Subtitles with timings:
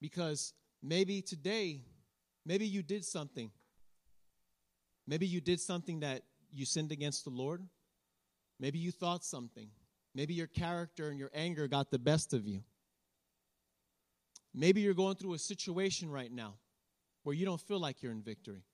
[0.00, 1.82] Because maybe today,
[2.46, 3.50] maybe you did something.
[5.06, 7.62] Maybe you did something that you sinned against the Lord.
[8.58, 9.68] Maybe you thought something.
[10.14, 12.62] Maybe your character and your anger got the best of you.
[14.52, 16.54] Maybe you're going through a situation right now
[17.22, 18.64] where you don't feel like you're in victory.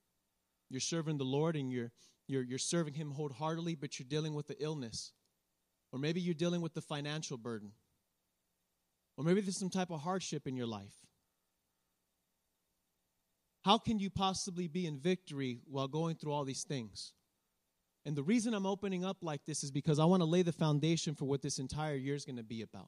[0.69, 1.91] You're serving the Lord and you're,
[2.27, 5.13] you're, you're serving Him wholeheartedly, but you're dealing with the illness.
[5.91, 7.71] Or maybe you're dealing with the financial burden.
[9.15, 11.06] Or maybe there's some type of hardship in your life.
[13.67, 17.11] How can you possibly be in victory while going through all these things?
[18.05, 20.53] And the reason I'm opening up like this is because I want to lay the
[20.53, 22.87] foundation for what this entire year is going to be about.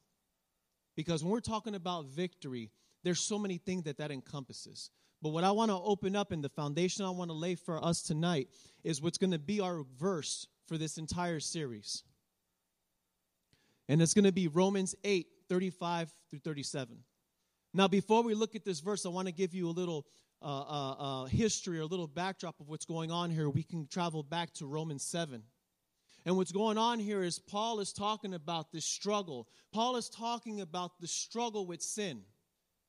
[0.96, 2.72] Because when we're talking about victory,
[3.04, 4.90] there's so many things that that encompasses.
[5.22, 7.84] But what I want to open up and the foundation I want to lay for
[7.84, 8.48] us tonight
[8.86, 12.05] is what's going to be our verse for this entire series.
[13.90, 17.00] And it's going to be Romans 8, 35 through 37.
[17.74, 20.05] Now, before we look at this verse, I want to give you a little
[20.41, 23.49] uh, uh, uh, history or a little backdrop of what's going on here.
[23.49, 25.43] We can travel back to Romans 7.
[26.26, 29.48] And what's going on here is Paul is talking about this struggle.
[29.73, 32.21] Paul is talking about the struggle with sin.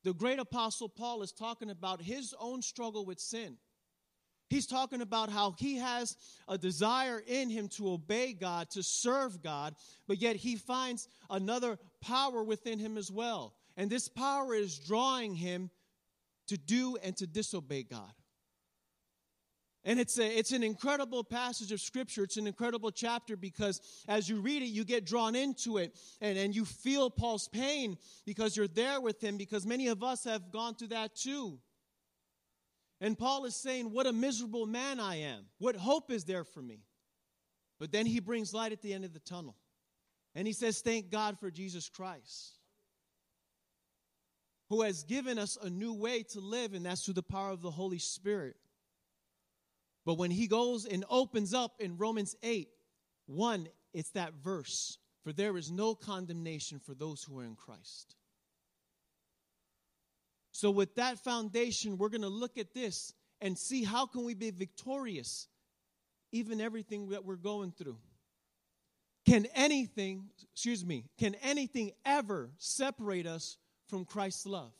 [0.04, 3.56] The great apostle Paul is talking about his own struggle with sin.
[4.48, 6.16] He's talking about how he has
[6.48, 9.76] a desire in him to obey God, to serve God,
[10.08, 13.54] but yet he finds another power within him as well.
[13.76, 15.70] And this power is drawing him
[16.50, 18.12] to do and to disobey God.
[19.84, 22.24] And it's, a, it's an incredible passage of scripture.
[22.24, 26.36] It's an incredible chapter because as you read it, you get drawn into it and,
[26.36, 30.50] and you feel Paul's pain because you're there with him, because many of us have
[30.50, 31.58] gone through that too.
[33.00, 35.46] And Paul is saying, What a miserable man I am.
[35.58, 36.82] What hope is there for me?
[37.78, 39.56] But then he brings light at the end of the tunnel.
[40.34, 42.58] And he says, Thank God for Jesus Christ,
[44.70, 47.60] who has given us a new way to live, and that's through the power of
[47.60, 48.56] the Holy Spirit.
[50.06, 52.68] But when he goes and opens up in Romans 8,
[53.26, 58.14] 1, it's that verse For there is no condemnation for those who are in Christ.
[60.52, 64.34] So with that foundation, we're going to look at this and see how can we
[64.34, 65.48] be victorious
[66.32, 67.96] even everything that we're going through.
[69.26, 73.58] Can anything, excuse me, can anything ever separate us
[73.90, 74.72] from Christ's love?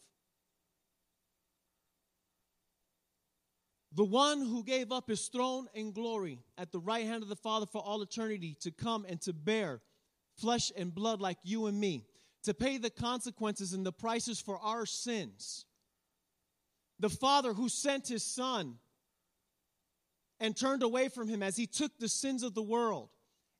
[3.93, 7.37] The one who gave up his throne and glory at the right hand of the
[7.37, 9.81] Father for all eternity to come and to bear
[10.37, 12.07] flesh and blood like you and me,
[12.45, 15.67] to pay the consequences and the prices for our sins.
[17.01, 18.77] The Father who sent his Son
[20.39, 23.11] and turned away from him as he took the sins of the world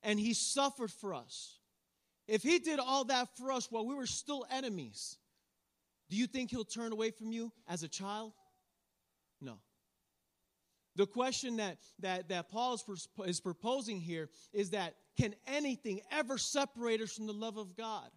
[0.01, 1.59] and he suffered for us.
[2.27, 5.17] If he did all that for us while we were still enemies,
[6.11, 8.33] do you think he'll turn away from you as a child?
[9.39, 9.59] No.
[10.97, 16.37] The question that, that, that Paul is, is proposing here is that can anything ever
[16.37, 18.09] separate us from the love of God?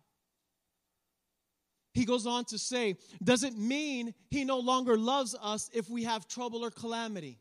[1.93, 6.03] He goes on to say, does it mean he no longer loves us if we
[6.03, 7.39] have trouble or calamity?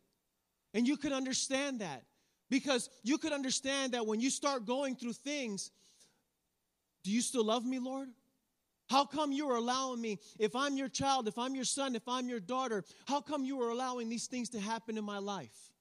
[0.76, 2.04] And you can understand that
[2.52, 5.72] because you could understand that when you start going through things,
[7.04, 8.10] do you still love me, Lord?
[8.94, 12.08] How come you are allowing me, if I'm your child, if I'm your son, if
[12.08, 15.72] I'm your daughter, how come you are allowing these things to happen in my life?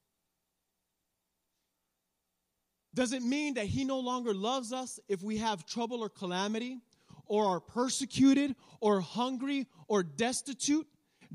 [2.94, 6.78] Does it mean that He no longer loves us if we have trouble or calamity,
[7.26, 10.86] or are persecuted, or hungry, or destitute?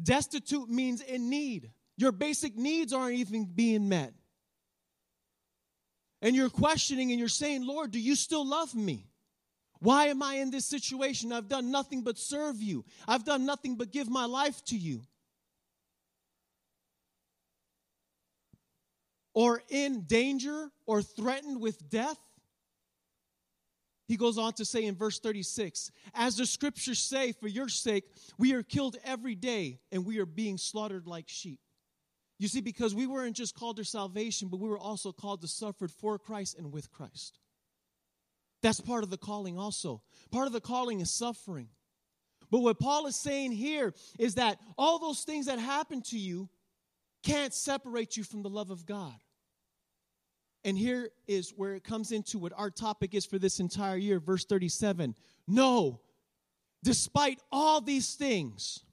[0.01, 1.69] Destitute means in need.
[1.95, 4.15] Your basic needs aren't even being met.
[6.23, 9.11] And you're questioning and you're saying, Lord, do you still love me?
[9.79, 11.31] Why am I in this situation?
[11.31, 12.85] I've done nothing but serve you.
[13.07, 15.01] I've done nothing but give my life to you.
[19.33, 22.17] Or in danger or threatened with death?
[24.07, 28.05] He goes on to say in verse 36 As the scriptures say, for your sake,
[28.37, 31.59] we are killed every day and we are being slaughtered like sheep.
[32.39, 35.47] You see, because we weren't just called to salvation, but we were also called to
[35.47, 37.39] suffer for Christ and with Christ.
[38.61, 40.01] That's part of the calling, also.
[40.31, 41.69] Part of the calling is suffering.
[42.49, 46.49] But what Paul is saying here is that all those things that happen to you
[47.23, 49.15] can't separate you from the love of God.
[50.63, 54.19] And here is where it comes into what our topic is for this entire year,
[54.19, 55.15] verse 37.
[55.47, 56.01] No,
[56.83, 58.83] despite all these things,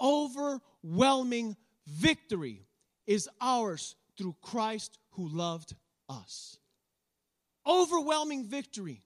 [0.00, 1.56] overwhelming
[1.86, 2.66] victory
[3.06, 5.74] is ours through Christ who loved
[6.08, 6.58] us.
[7.68, 9.02] Overwhelming victory.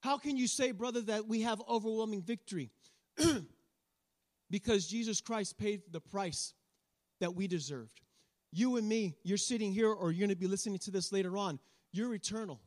[0.00, 2.70] How can you say, brother, that we have overwhelming victory?
[4.50, 6.54] because Jesus Christ paid the price
[7.20, 8.00] that we deserved.
[8.52, 11.36] You and me, you're sitting here or you're going to be listening to this later
[11.36, 11.58] on.
[11.92, 12.60] You're eternal.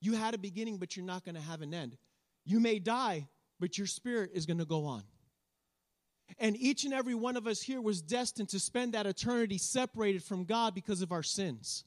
[0.00, 1.96] You had a beginning, but you're not going to have an end.
[2.44, 3.28] You may die,
[3.60, 5.02] but your spirit is going to go on.
[6.38, 10.22] And each and every one of us here was destined to spend that eternity separated
[10.22, 11.84] from God because of our sins.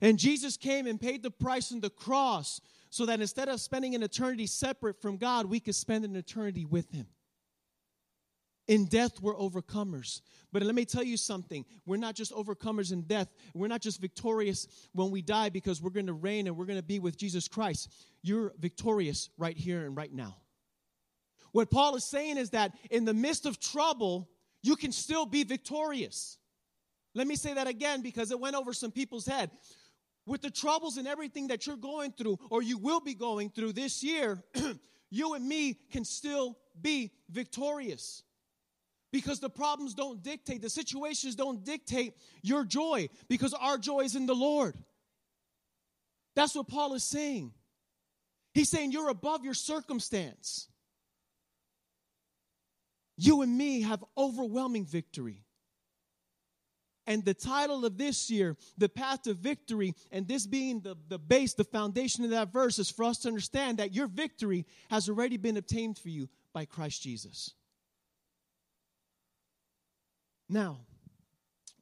[0.00, 2.60] And Jesus came and paid the price on the cross
[2.90, 6.64] so that instead of spending an eternity separate from God, we could spend an eternity
[6.64, 7.06] with Him.
[8.68, 10.22] In death, we're overcomers.
[10.52, 11.64] But let me tell you something.
[11.84, 13.28] We're not just overcomers in death.
[13.54, 16.78] We're not just victorious when we die because we're going to reign and we're going
[16.78, 17.92] to be with Jesus Christ.
[18.22, 20.36] You're victorious right here and right now.
[21.52, 24.28] What Paul is saying is that in the midst of trouble,
[24.62, 26.38] you can still be victorious.
[27.14, 29.50] Let me say that again because it went over some people's head.
[30.26, 33.72] With the troubles and everything that you're going through, or you will be going through
[33.72, 34.42] this year,
[35.10, 38.24] you and me can still be victorious
[39.12, 44.16] because the problems don't dictate, the situations don't dictate your joy because our joy is
[44.16, 44.76] in the Lord.
[46.34, 47.52] That's what Paul is saying.
[48.52, 50.68] He's saying you're above your circumstance.
[53.16, 55.45] You and me have overwhelming victory.
[57.06, 61.18] And the title of this year, The Path to Victory, and this being the, the
[61.18, 65.08] base, the foundation of that verse, is for us to understand that your victory has
[65.08, 67.52] already been obtained for you by Christ Jesus.
[70.48, 70.78] Now,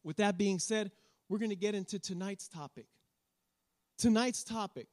[0.03, 0.91] with that being said,
[1.29, 2.87] we're going to get into tonight's topic.
[3.97, 4.89] Tonight's topic,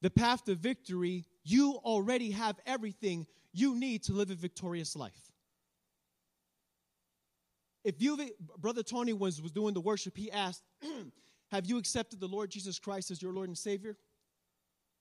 [0.00, 5.27] the path to victory, you already have everything you need to live a victorious life.
[7.84, 8.18] If you,
[8.58, 10.62] Brother Tony was, was doing the worship, he asked,
[11.50, 13.96] Have you accepted the Lord Jesus Christ as your Lord and Savior?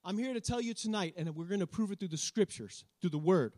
[0.05, 2.85] I'm here to tell you tonight, and we're going to prove it through the scriptures,
[3.01, 3.53] through the word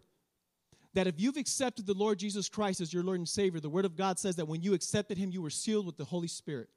[0.93, 3.85] that if you've accepted the Lord Jesus Christ as your Lord and Savior, the Word
[3.85, 6.69] of God says that when you accepted Him, you were sealed with the Holy Spirit.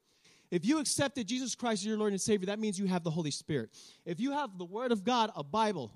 [0.50, 3.10] If you accepted Jesus Christ as your Lord and Savior, that means you have the
[3.10, 3.70] Holy Spirit.
[4.04, 5.90] If you have the Word of God, a Bible,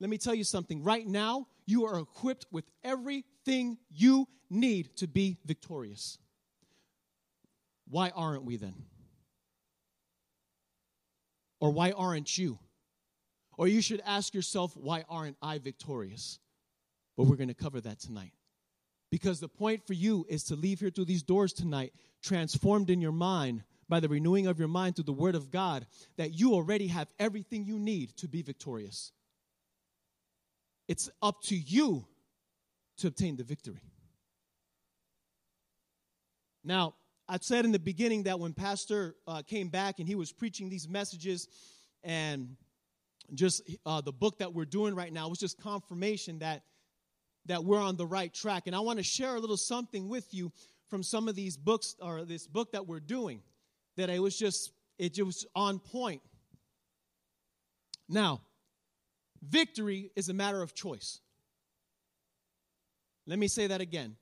[0.00, 0.82] let me tell you something.
[0.82, 6.18] Right now, you are equipped with everything you need to be victorious.
[7.88, 8.74] Why aren't we then?
[11.60, 12.58] Or why aren't you?
[13.56, 16.38] Or you should ask yourself, why aren't I victorious?
[17.16, 18.32] But we're going to cover that tonight.
[19.10, 21.92] Because the point for you is to leave here through these doors tonight,
[22.22, 25.86] transformed in your mind by the renewing of your mind through the Word of God,
[26.18, 29.12] that you already have everything you need to be victorious.
[30.88, 32.06] It's up to you
[32.98, 33.82] to obtain the victory.
[36.64, 36.94] Now,
[37.28, 40.70] I said in the beginning that when Pastor uh, came back and he was preaching
[40.70, 41.46] these messages,
[42.02, 42.56] and
[43.34, 46.62] just uh, the book that we're doing right now was just confirmation that
[47.46, 48.64] that we're on the right track.
[48.66, 50.52] And I want to share a little something with you
[50.88, 53.40] from some of these books or this book that we're doing
[53.96, 56.22] that it was just it was on point.
[58.08, 58.40] Now,
[59.42, 61.20] victory is a matter of choice.
[63.26, 64.16] Let me say that again.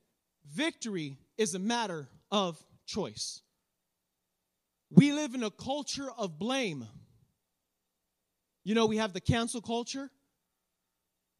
[0.53, 3.41] Victory is a matter of choice.
[4.89, 6.87] We live in a culture of blame.
[8.63, 10.09] You know, we have the cancel culture.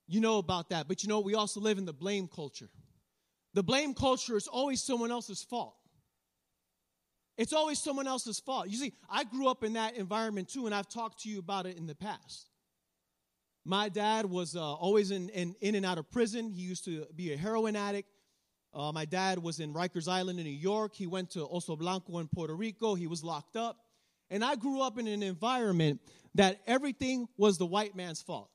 [0.07, 0.87] You know about that.
[0.87, 2.69] But you know, we also live in the blame culture.
[3.53, 5.75] The blame culture is always someone else's fault.
[7.37, 8.67] It's always someone else's fault.
[8.69, 11.65] You see, I grew up in that environment too, and I've talked to you about
[11.65, 12.49] it in the past.
[13.67, 16.49] My dad was uh, always in, in, in and out of prison.
[16.49, 18.07] He used to be a heroin addict.
[18.73, 20.95] Uh, my dad was in Rikers Island in New York.
[20.95, 22.95] He went to Oso Blanco in Puerto Rico.
[22.95, 23.75] He was locked up.
[24.29, 25.99] And I grew up in an environment
[26.35, 28.49] that everything was the white man's fault.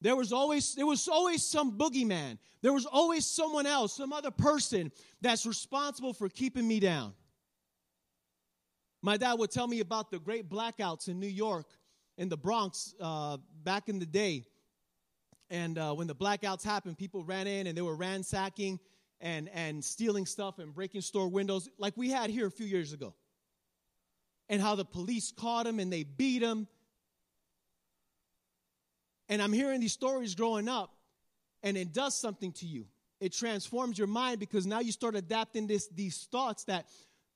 [0.00, 2.38] There was always there was always some boogeyman.
[2.60, 7.12] There was always someone else, some other person that's responsible for keeping me down.
[9.02, 11.66] My dad would tell me about the great blackouts in New York,
[12.18, 14.44] in the Bronx, uh, back in the day.
[15.50, 18.80] And uh, when the blackouts happened, people ran in and they were ransacking
[19.20, 22.92] and, and stealing stuff and breaking store windows, like we had here a few years
[22.92, 23.14] ago.
[24.48, 26.68] And how the police caught them and they beat them
[29.32, 30.94] and I'm hearing these stories growing up,
[31.62, 32.84] and it does something to you.
[33.18, 36.84] It transforms your mind because now you start adapting this, these thoughts that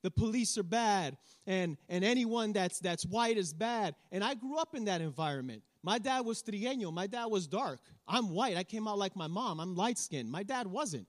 [0.03, 3.95] the police are bad and, and anyone that's, that's white is bad.
[4.11, 5.63] And I grew up in that environment.
[5.83, 6.93] My dad was trigueño.
[6.93, 7.79] My dad was dark.
[8.07, 8.57] I'm white.
[8.57, 9.59] I came out like my mom.
[9.59, 10.29] I'm light skinned.
[10.29, 11.07] My dad wasn't.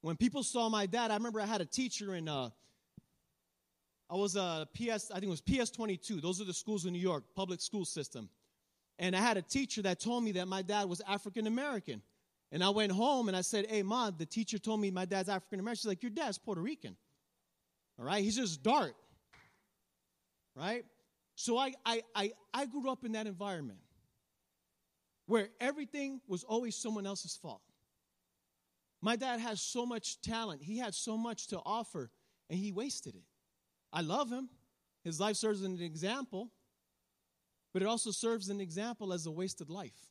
[0.00, 2.50] When people saw my dad, I remember I had a teacher in, uh,
[4.10, 6.20] I was a PS, I think it was PS 22.
[6.20, 8.28] Those are the schools in New York, public school system.
[8.98, 12.02] And I had a teacher that told me that my dad was African American.
[12.52, 15.28] And I went home and I said, Hey, mom, the teacher told me my dad's
[15.28, 15.78] African American.
[15.78, 16.96] She's like, Your dad's Puerto Rican.
[17.98, 18.22] All right?
[18.22, 18.94] He's just dark.
[20.56, 20.84] Right?
[21.36, 23.80] So I, I, I, I grew up in that environment
[25.26, 27.62] where everything was always someone else's fault.
[29.00, 32.10] My dad has so much talent, he had so much to offer,
[32.48, 33.24] and he wasted it.
[33.92, 34.48] I love him.
[35.02, 36.50] His life serves as an example,
[37.72, 40.08] but it also serves an example as a wasted life.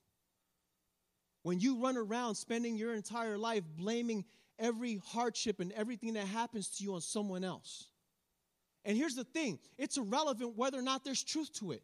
[1.42, 4.26] When you run around spending your entire life blaming
[4.64, 7.88] every hardship and everything that happens to you on someone else.
[8.86, 11.84] And here's the thing it's irrelevant whether or not there's truth to it.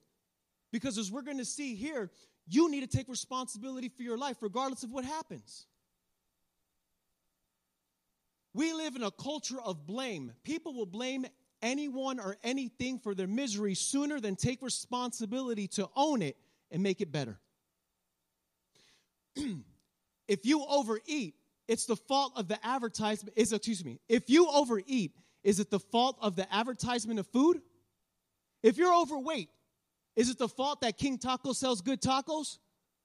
[0.71, 2.09] Because as we're going to see here,
[2.48, 5.65] you need to take responsibility for your life, regardless of what happens.
[8.53, 10.31] We live in a culture of blame.
[10.43, 11.25] People will blame
[11.62, 16.38] anyone or anything for their misery sooner than take responsibility to own it
[16.71, 17.39] and make it better.
[20.27, 21.36] if you overeat,
[21.69, 23.38] it's the fault of the advertisement.
[23.38, 23.99] Is excuse me.
[24.09, 25.11] If you overeat,
[25.43, 27.61] is it the fault of the advertisement of food?
[28.63, 29.49] If you're overweight,
[30.15, 32.57] is it the fault that King Taco sells good tacos?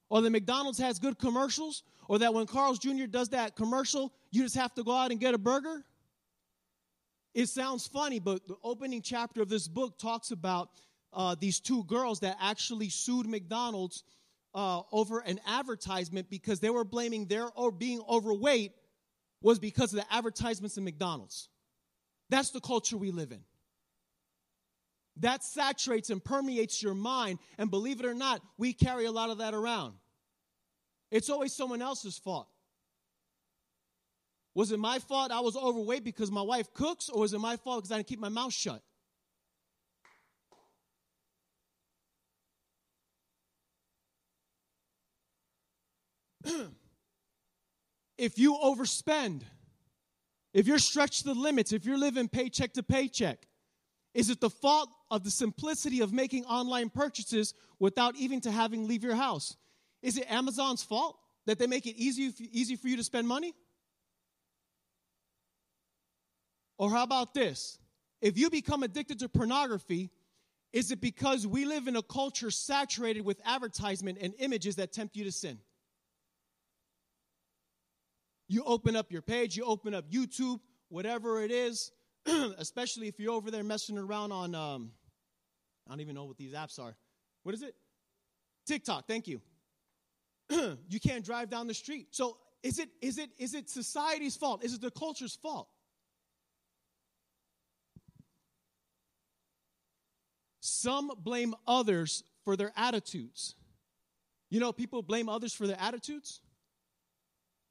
[0.08, 1.82] Or that McDonald's has good commercials?
[2.08, 3.04] Or that when Carl's Jr.
[3.04, 5.84] does that commercial, you just have to go out and get a burger?
[7.34, 10.70] It sounds funny, but the opening chapter of this book talks about
[11.12, 14.04] uh, these two girls that actually sued McDonald's
[14.54, 18.72] uh, over an advertisement because they were blaming their or being overweight
[19.42, 21.48] was because of the advertisements in McDonald's.
[22.30, 23.40] That's the culture we live in.
[25.18, 29.30] That saturates and permeates your mind, and believe it or not, we carry a lot
[29.30, 29.94] of that around.
[31.10, 32.48] It's always someone else's fault.
[34.54, 37.56] Was it my fault I was overweight because my wife cooks, or was it my
[37.56, 38.82] fault because I didn't keep my mouth shut?
[48.18, 49.42] if you overspend,
[50.52, 53.46] if you're stretched to the limits, if you're living paycheck to paycheck,
[54.14, 58.86] is it the fault of the simplicity of making online purchases without even to having
[58.86, 59.56] leave your house?
[60.02, 63.52] Is it Amazon's fault that they make it easy, easy for you to spend money?
[66.78, 67.78] Or how about this?
[68.20, 70.10] If you become addicted to pornography,
[70.72, 75.16] is it because we live in a culture saturated with advertisement and images that tempt
[75.16, 75.58] you to sin?
[78.48, 81.92] You open up your page, you open up YouTube, whatever it is,
[82.26, 84.90] especially if you're over there messing around on, um,
[85.86, 86.96] I don't even know what these apps are.
[87.42, 87.74] What is it?
[88.66, 89.40] TikTok, thank you.
[90.50, 92.08] you can't drive down the street.
[92.10, 94.64] So is it, is, it, is it society's fault?
[94.64, 95.68] Is it the culture's fault?
[100.60, 103.54] Some blame others for their attitudes.
[104.50, 106.40] You know, people blame others for their attitudes.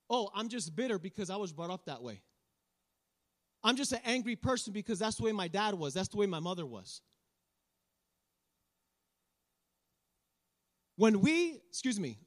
[0.09, 2.21] Oh, I'm just bitter because I was brought up that way.
[3.63, 6.25] I'm just an angry person because that's the way my dad was, that's the way
[6.25, 7.01] my mother was.
[10.95, 12.19] When we, excuse me,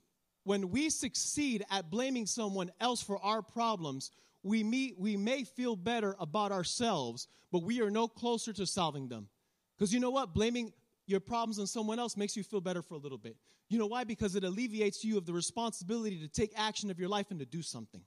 [0.45, 4.11] when we succeed at blaming someone else for our problems,
[4.43, 9.09] we, meet, we may feel better about ourselves, but we are no closer to solving
[9.09, 9.29] them.
[9.77, 10.35] Because you know what?
[10.35, 10.73] Blaming
[11.07, 13.37] your problems on someone else makes you feel better for a little bit.
[13.69, 14.05] You know why?
[14.05, 17.47] Because it alleviates you of the responsibility to take action of your life and to
[17.47, 18.03] do something.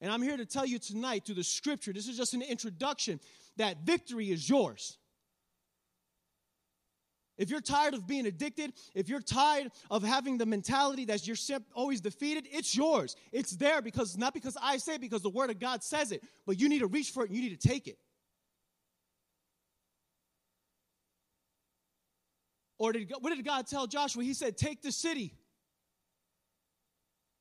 [0.00, 3.20] And I'm here to tell you tonight through the scripture, this is just an introduction,
[3.56, 4.98] that victory is yours.
[7.36, 11.36] If you're tired of being addicted, if you're tired of having the mentality that you're
[11.74, 13.16] always defeated, it's yours.
[13.32, 16.22] It's there because not because I say it, because the word of God says it,
[16.46, 17.98] but you need to reach for it and you need to take it.
[22.84, 24.22] Or did, what did God tell Joshua?
[24.22, 25.32] He said, Take the city.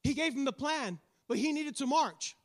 [0.02, 2.38] He gave him the plan, but he needed to march.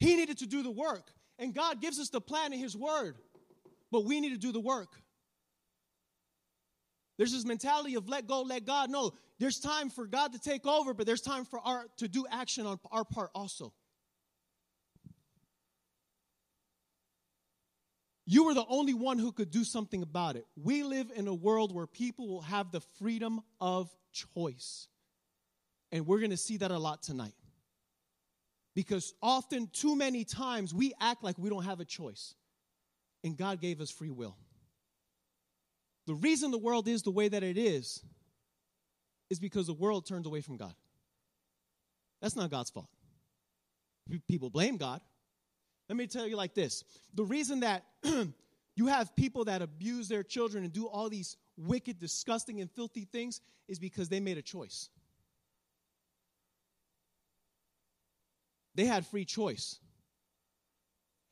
[0.00, 1.12] He needed to do the work.
[1.38, 3.16] And God gives us the plan in His Word,
[3.92, 4.88] but we need to do the work.
[7.16, 8.90] There's this mentality of let go, let God.
[8.90, 12.26] No, there's time for God to take over, but there's time for our to do
[12.28, 13.72] action on our part also.
[18.30, 20.44] You were the only one who could do something about it.
[20.54, 24.86] We live in a world where people will have the freedom of choice.
[25.92, 27.32] And we're going to see that a lot tonight.
[28.74, 32.34] Because often, too many times, we act like we don't have a choice.
[33.24, 34.36] And God gave us free will.
[36.06, 38.04] The reason the world is the way that it is
[39.30, 40.74] is because the world turns away from God.
[42.20, 42.90] That's not God's fault.
[44.28, 45.00] People blame God,
[45.88, 47.84] let me tell you like this the reason that
[48.76, 53.04] you have people that abuse their children and do all these wicked, disgusting, and filthy
[53.04, 54.88] things is because they made a choice.
[58.74, 59.80] They had free choice.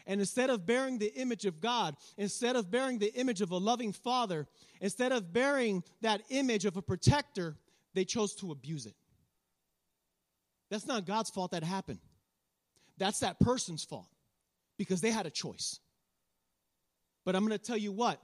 [0.09, 3.57] And instead of bearing the image of God, instead of bearing the image of a
[3.57, 4.47] loving father,
[4.81, 7.57] instead of bearing that image of a protector,
[7.95, 8.95] they chose to abuse it.
[10.71, 12.01] That's not God's fault that happened.
[12.99, 14.09] That's that person's fault
[14.79, 15.81] because they had a choice.
[17.25, 18.21] But I'm going to tell you what,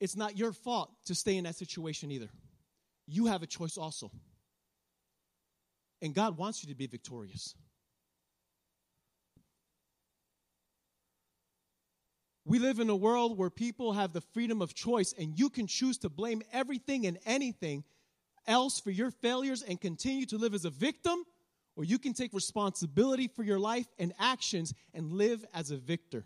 [0.00, 2.28] it's not your fault to stay in that situation either.
[3.06, 4.10] You have a choice also.
[6.02, 7.54] And God wants you to be victorious.
[12.44, 15.66] We live in a world where people have the freedom of choice, and you can
[15.66, 17.82] choose to blame everything and anything
[18.46, 21.24] else for your failures and continue to live as a victim,
[21.76, 26.24] or you can take responsibility for your life and actions and live as a victor.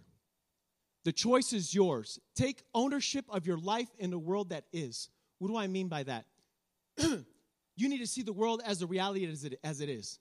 [1.05, 2.21] The choice is yours.
[2.35, 5.09] Take ownership of your life in the world that is.
[5.39, 6.27] What do I mean by that?
[6.99, 10.19] you need to see the world as the reality as it, as it is.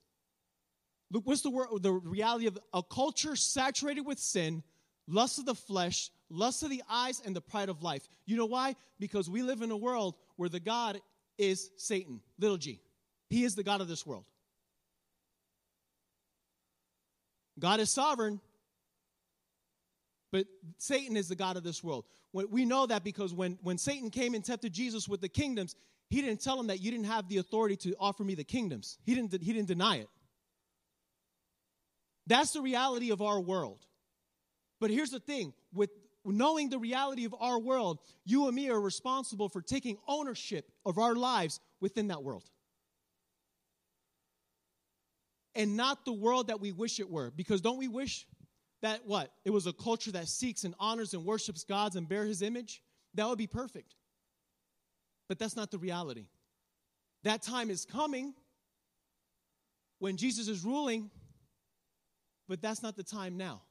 [1.11, 4.63] Look, what's the, word, the reality of a culture saturated with sin,
[5.07, 8.07] lust of the flesh, lust of the eyes, and the pride of life.
[8.25, 8.75] You know why?
[8.99, 11.01] Because we live in a world where the God
[11.37, 12.79] is Satan, little g.
[13.29, 14.25] He is the God of this world.
[17.59, 18.39] God is sovereign,
[20.31, 20.45] but
[20.77, 22.05] Satan is the God of this world.
[22.31, 25.75] We know that because when, when Satan came and tempted Jesus with the kingdoms,
[26.09, 28.97] he didn't tell him that you didn't have the authority to offer me the kingdoms.
[29.05, 30.09] He didn't, he didn't deny it.
[32.27, 33.85] That's the reality of our world.
[34.79, 35.89] But here's the thing with
[36.23, 40.99] knowing the reality of our world, you and me are responsible for taking ownership of
[40.99, 42.43] our lives within that world.
[45.55, 47.31] And not the world that we wish it were.
[47.31, 48.27] Because don't we wish
[48.81, 49.31] that what?
[49.45, 52.81] It was a culture that seeks and honors and worships gods and bear his image?
[53.15, 53.95] That would be perfect.
[55.27, 56.27] But that's not the reality.
[57.23, 58.33] That time is coming
[59.99, 61.09] when Jesus is ruling,
[62.47, 63.61] but that's not the time now.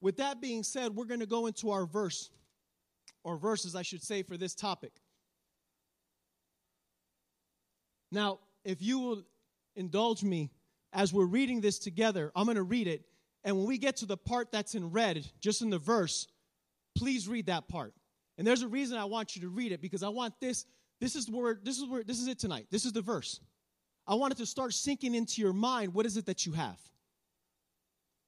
[0.00, 2.30] With that being said, we're going to go into our verse,
[3.22, 4.92] or verses, I should say, for this topic.
[8.10, 9.22] Now, if you will
[9.76, 10.50] indulge me
[10.92, 13.04] as we're reading this together, I'm going to read it.
[13.44, 16.28] And when we get to the part that's in red, just in the verse,
[16.96, 17.94] please read that part.
[18.38, 20.64] And there's a reason I want you to read it because I want this.
[21.00, 22.66] This is where this is where this is it tonight.
[22.70, 23.40] This is the verse.
[24.06, 25.94] I want it to start sinking into your mind.
[25.94, 26.78] What is it that you have?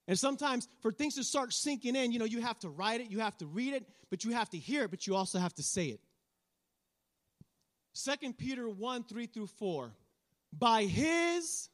[0.06, 3.10] And sometimes for things to start sinking in, you know, you have to write it,
[3.10, 5.54] you have to read it, but you have to hear it, but you also have
[5.54, 6.00] to say it.
[7.94, 9.92] Second Peter 1 3 through 4.
[10.58, 11.68] By his,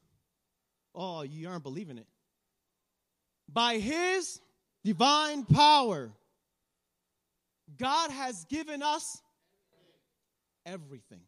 [0.95, 2.07] oh, you aren't believing it.
[3.53, 4.41] By his
[4.85, 6.11] divine power,
[7.77, 9.21] God has given us
[10.65, 11.23] everything.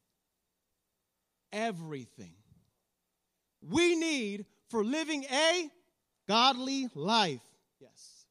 [1.52, 2.34] Everything.
[3.60, 5.70] We need for living a
[6.26, 7.42] godly life.
[7.80, 8.26] Yes.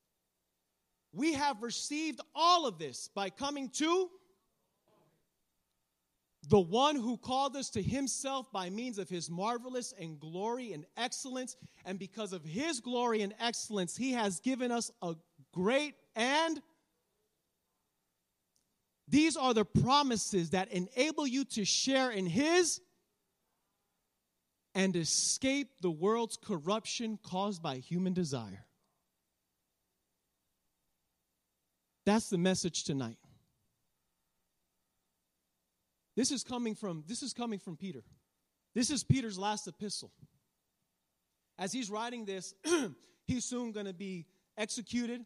[1.14, 4.10] We have received all of this by coming to
[6.50, 10.86] the one who called us to himself by means of his marvelous and glory and
[10.98, 11.56] excellence.
[11.86, 15.16] And because of his glory and excellence, he has given us a
[15.54, 16.62] great and
[19.08, 22.80] these are the promises that enable you to share in his
[24.74, 28.66] and escape the world's corruption caused by human desire.
[32.06, 33.18] That's the message tonight.
[36.16, 38.04] This is coming from this is coming from Peter.
[38.74, 40.12] This is Peter's last epistle.
[41.58, 42.54] As he's writing this,
[43.28, 44.26] he's soon going to be
[44.58, 45.26] executed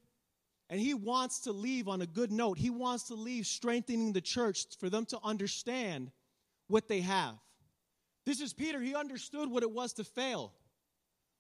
[0.69, 2.57] and he wants to leave on a good note.
[2.57, 6.11] He wants to leave strengthening the church for them to understand
[6.67, 7.35] what they have.
[8.25, 8.81] This is Peter.
[8.81, 10.53] He understood what it was to fail.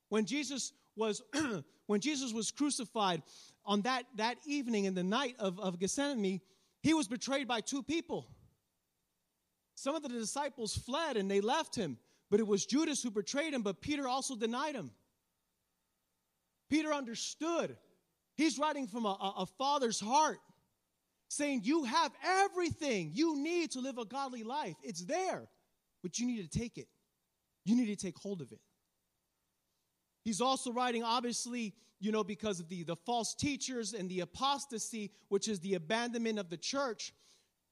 [0.09, 1.23] When Jesus was
[1.87, 3.21] when Jesus was crucified
[3.65, 6.41] on that, that evening in the night of, of Gethsemane,
[6.81, 8.27] he was betrayed by two people.
[9.75, 11.97] Some of the disciples fled and they left him,
[12.31, 14.91] but it was Judas who betrayed him, but Peter also denied him.
[16.69, 17.77] Peter understood.
[18.35, 20.39] He's writing from a, a father's heart,
[21.27, 24.75] saying, You have everything you need to live a godly life.
[24.83, 25.47] It's there
[26.05, 26.87] but you need to take it.
[27.63, 28.59] You need to take hold of it.
[30.23, 35.09] He's also writing, obviously, you know, because of the, the false teachers and the apostasy,
[35.29, 37.11] which is the abandonment of the church,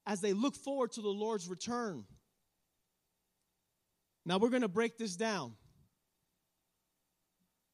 [0.05, 2.05] as they look forward to the Lord's return.
[4.25, 5.53] Now we're going to break this down.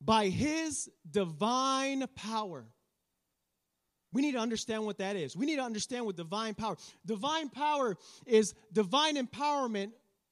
[0.02, 2.66] By his divine power.
[4.12, 5.36] We need to understand what that is.
[5.36, 6.78] We need to understand what divine power.
[7.06, 9.92] Divine power is divine empowerment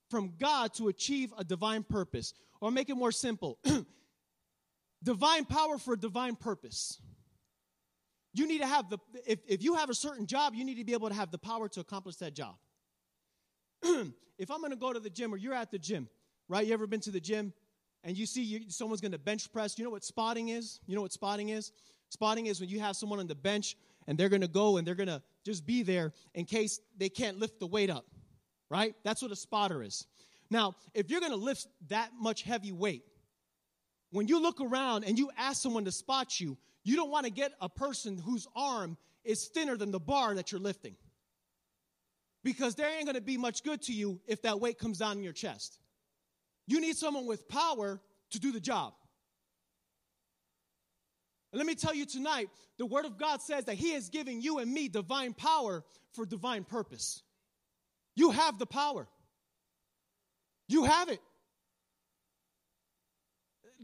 [0.10, 2.34] from God to achieve a divine purpose.
[2.60, 3.60] Or make it more simple
[5.04, 7.00] divine power for a divine purpose.
[8.34, 10.84] You need to have the, if, if you have a certain job, you need to
[10.84, 12.56] be able to have the power to accomplish that job.
[14.38, 16.08] if I'm gonna go to the gym or you're at the gym,
[16.48, 16.66] right?
[16.66, 17.54] You ever been to the gym
[18.04, 19.78] and you see you, someone's gonna bench press?
[19.78, 20.80] You know what spotting is?
[20.88, 21.72] You know what spotting is?
[22.10, 23.76] Spotting is when you have someone on the bench
[24.08, 27.60] and they're gonna go and they're gonna just be there in case they can't lift
[27.60, 28.06] the weight up,
[28.70, 28.96] right?
[29.04, 30.06] That's what a spotter is.
[30.50, 33.04] Now, if you're gonna lift that much heavy weight,
[34.12, 37.32] when you look around and you ask someone to spot you, you don't want to
[37.32, 38.96] get a person whose arm
[39.26, 40.96] is thinner than the bar that you're lifting.
[42.46, 45.18] Because there ain't going to be much good to you if that weight comes down
[45.18, 45.80] in your chest.
[46.66, 48.94] You need someone with power to do the job.
[51.52, 52.48] And let me tell you tonight,
[52.78, 56.26] the Word of God says that He is giving you and me divine power for
[56.26, 57.22] divine purpose.
[58.16, 59.10] You have the power.
[60.70, 61.20] You have it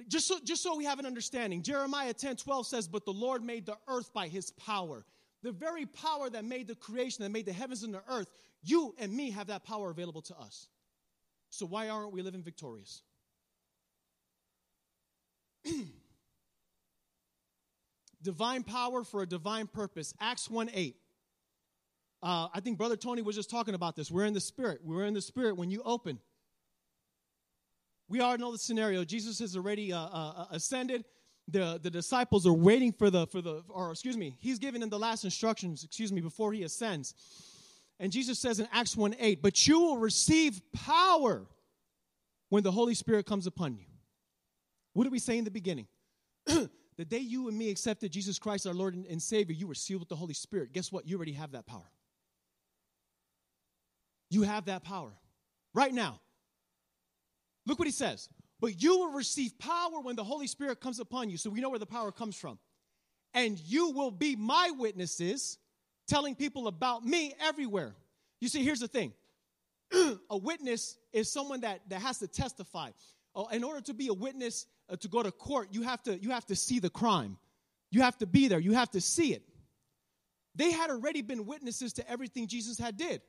[0.07, 3.43] just so, just so we have an understanding, Jeremiah 10 12 says, But the Lord
[3.43, 5.05] made the earth by his power.
[5.41, 8.27] The very power that made the creation, that made the heavens and the earth,
[8.61, 10.67] you and me have that power available to us.
[11.49, 13.01] So why aren't we living victorious?
[18.23, 20.13] divine power for a divine purpose.
[20.19, 20.95] Acts 1 8.
[22.23, 24.09] Uh, I think Brother Tony was just talking about this.
[24.09, 24.79] We're in the Spirit.
[24.83, 26.19] We're in the Spirit when you open.
[28.07, 29.03] We already know the scenario.
[29.03, 31.05] Jesus has already uh, uh, uh, ascended.
[31.47, 34.89] The, the disciples are waiting for the, for the, or excuse me, he's giving them
[34.89, 37.15] the last instructions, excuse me, before he ascends.
[37.99, 41.45] And Jesus says in Acts 1 8, but you will receive power
[42.49, 43.85] when the Holy Spirit comes upon you.
[44.93, 45.87] What did we say in the beginning?
[46.45, 50.01] the day you and me accepted Jesus Christ, our Lord and Savior, you were sealed
[50.01, 50.71] with the Holy Spirit.
[50.71, 51.07] Guess what?
[51.07, 51.89] You already have that power.
[54.29, 55.13] You have that power
[55.73, 56.19] right now.
[57.65, 58.29] Look what he says.
[58.59, 61.37] But you will receive power when the Holy Spirit comes upon you.
[61.37, 62.59] So we know where the power comes from.
[63.33, 65.57] And you will be my witnesses,
[66.07, 67.95] telling people about me everywhere.
[68.39, 69.13] You see, here's the thing
[70.29, 72.91] a witness is someone that, that has to testify.
[73.35, 76.17] Oh, in order to be a witness, uh, to go to court, you have to,
[76.17, 77.37] you have to see the crime.
[77.89, 78.59] You have to be there.
[78.59, 79.43] You have to see it.
[80.55, 83.21] They had already been witnesses to everything Jesus had did.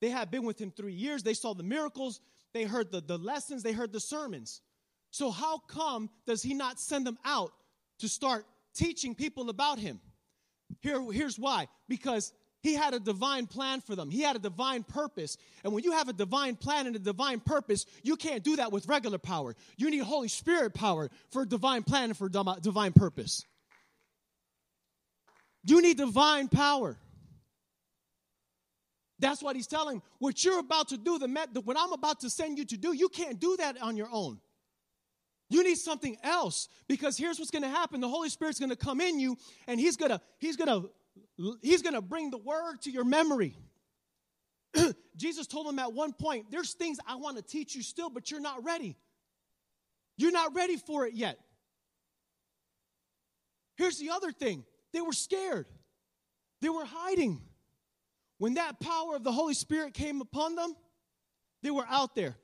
[0.00, 1.22] They had been with him three years.
[1.22, 2.20] They saw the miracles.
[2.52, 4.60] They heard the, the lessons, they heard the sermons.
[5.10, 7.52] So, how come does he not send them out
[7.98, 10.00] to start teaching people about him?
[10.80, 12.32] Here, here's why because
[12.62, 14.10] he had a divine plan for them.
[14.10, 15.36] He had a divine purpose.
[15.64, 18.70] And when you have a divine plan and a divine purpose, you can't do that
[18.70, 19.56] with regular power.
[19.78, 23.44] You need Holy Spirit power for a divine plan and for divine purpose.
[25.64, 26.98] You need divine power.
[29.20, 30.02] That's what he's telling.
[30.18, 32.76] What you're about to do, the, met, the what I'm about to send you to
[32.76, 34.40] do, you can't do that on your own.
[35.50, 38.00] You need something else because here's what's going to happen.
[38.00, 40.90] The Holy Spirit's going to come in you and he's going to he's going to
[41.60, 43.56] he's going to bring the word to your memory.
[45.16, 48.30] Jesus told him at one point, there's things I want to teach you still, but
[48.30, 48.96] you're not ready.
[50.16, 51.38] You're not ready for it yet.
[53.76, 54.64] Here's the other thing.
[54.92, 55.66] They were scared.
[56.60, 57.40] They were hiding.
[58.40, 60.74] When that power of the Holy Spirit came upon them,
[61.62, 62.38] they were out there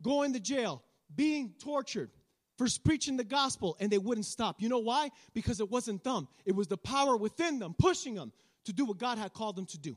[0.00, 0.80] going to jail,
[1.12, 2.10] being tortured
[2.56, 4.62] for preaching the gospel, and they wouldn't stop.
[4.62, 5.10] You know why?
[5.34, 8.32] Because it wasn't them, it was the power within them pushing them
[8.66, 9.96] to do what God had called them to do.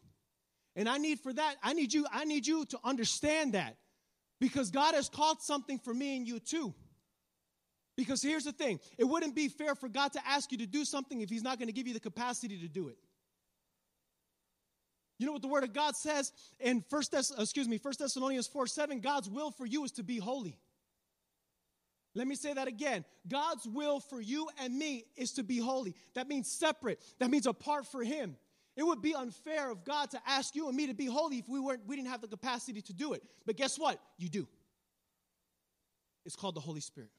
[0.75, 3.77] And I need for that, I need you, I need you to understand that.
[4.41, 6.73] Because God has called something for me and you too.
[7.95, 10.83] Because here's the thing it wouldn't be fair for God to ask you to do
[10.83, 12.97] something if He's not going to give you the capacity to do it.
[15.23, 18.45] You know what the word of God says in First Thess- excuse me, First Thessalonians
[18.45, 20.59] 4 7, God's will for you is to be holy.
[22.13, 23.05] Let me say that again.
[23.25, 25.95] God's will for you and me is to be holy.
[26.13, 27.01] That means separate.
[27.19, 28.35] That means apart for him.
[28.75, 31.47] It would be unfair of God to ask you and me to be holy if
[31.47, 33.23] we weren't we didn't have the capacity to do it.
[33.45, 34.01] But guess what?
[34.17, 34.45] You do.
[36.25, 37.11] It's called the Holy Spirit.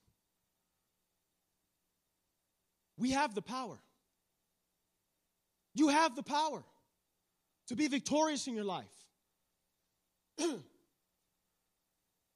[2.99, 3.79] We have the power.
[5.75, 6.63] You have the power
[7.69, 8.85] to be victorious in your life.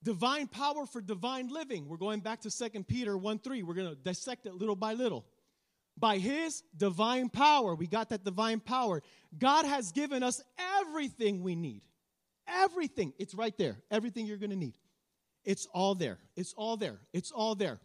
[0.03, 1.89] divine power for divine living.
[1.89, 3.63] We're going back to 2 Peter 1 3.
[3.63, 5.25] We're going to dissect it little by little.
[5.99, 9.03] By his divine power, we got that divine power.
[9.37, 10.41] God has given us
[10.81, 11.83] everything we need.
[12.47, 13.13] Everything.
[13.19, 13.79] It's right there.
[13.91, 14.79] Everything you're going to need.
[15.45, 16.19] It's all there.
[16.37, 16.99] It's all there.
[17.13, 17.81] It's all there.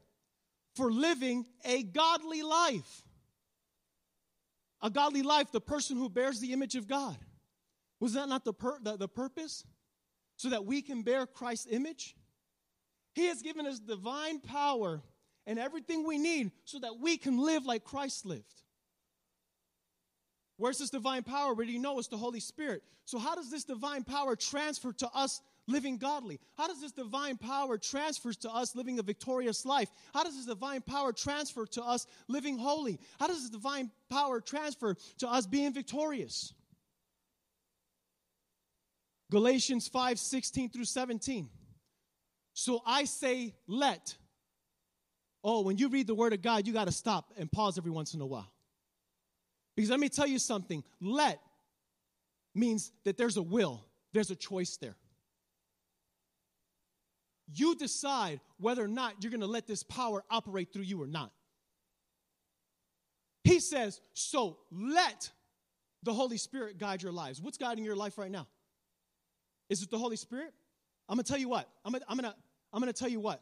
[0.76, 3.04] For living a godly life.
[4.82, 7.18] A godly life, the person who bears the image of God.
[8.04, 9.64] Was that not the, pur- the, the purpose?
[10.38, 12.16] so that we can bear Christ's image.
[13.14, 15.02] He has given us divine power
[15.46, 18.62] and everything we need so that we can live like Christ lived.
[20.58, 21.54] Where's this divine power?
[21.54, 22.84] Where do you know it's the Holy Spirit?
[23.06, 26.40] So, how does this divine power transfer to us living godly?
[26.58, 29.90] How does this divine power transfer to us living a victorious life?
[30.14, 33.00] How does this divine power transfer to us living holy?
[33.20, 36.54] How does this divine power transfer to us being victorious?
[39.32, 41.50] Galatians 5 16 through 17.
[42.54, 44.16] So I say, let.
[45.44, 47.92] Oh, when you read the word of God, you got to stop and pause every
[47.92, 48.52] once in a while.
[49.76, 51.40] Because let me tell you something let
[52.56, 53.84] means that there's a will,
[54.14, 54.96] there's a choice there.
[57.54, 61.08] You decide whether or not you're going to let this power operate through you or
[61.08, 61.32] not.
[63.44, 65.30] He says, so let
[66.04, 67.42] the Holy Spirit guide your lives.
[67.42, 68.48] What's guiding your life right now?
[69.74, 70.54] Is it the Holy Spirit?
[71.10, 71.68] I'm gonna tell you what.
[71.84, 72.36] I'm gonna, I'm gonna,
[72.72, 73.42] I'm gonna tell you what.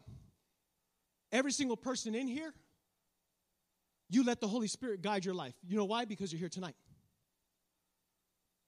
[1.29, 2.53] Every single person in here,
[4.09, 5.53] you let the Holy Spirit guide your life.
[5.67, 6.05] You know why?
[6.05, 6.75] Because you're here tonight.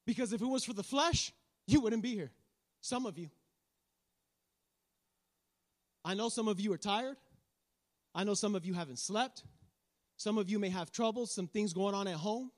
[0.05, 1.31] Because if it was for the flesh,
[1.65, 2.31] you wouldn't be here.
[2.81, 3.29] Some of you.
[6.03, 7.15] I know some of you are tired.
[8.13, 9.45] I know some of you haven't slept.
[10.17, 12.51] Some of you may have trouble, some things going on at home.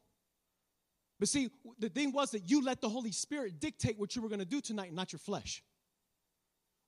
[1.20, 1.50] But see,
[1.80, 4.46] the thing was that you let the Holy Spirit dictate what you were going to
[4.46, 5.64] do tonight, not your flesh.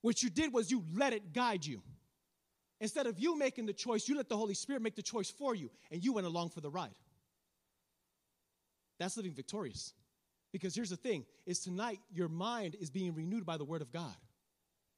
[0.02, 1.82] What you did was you let it guide you.
[2.80, 5.56] Instead of you making the choice, you let the Holy Spirit make the choice for
[5.56, 7.00] you, and you went along for the ride.
[9.00, 9.94] That's living victorious.
[10.52, 13.92] Because here's the thing is tonight your mind is being renewed by the word of
[13.92, 14.16] God.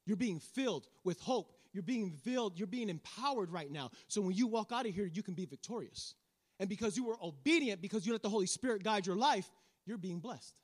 [0.05, 1.53] You're being filled with hope.
[1.71, 3.91] You're being filled, you're being empowered right now.
[4.07, 6.15] So when you walk out of here, you can be victorious.
[6.59, 9.49] And because you were obedient, because you let the Holy Spirit guide your life,
[9.85, 10.59] you're being blessed.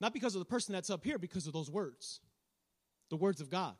[0.00, 2.20] Not because of the person that's up here, because of those words,
[3.10, 3.74] the words of God.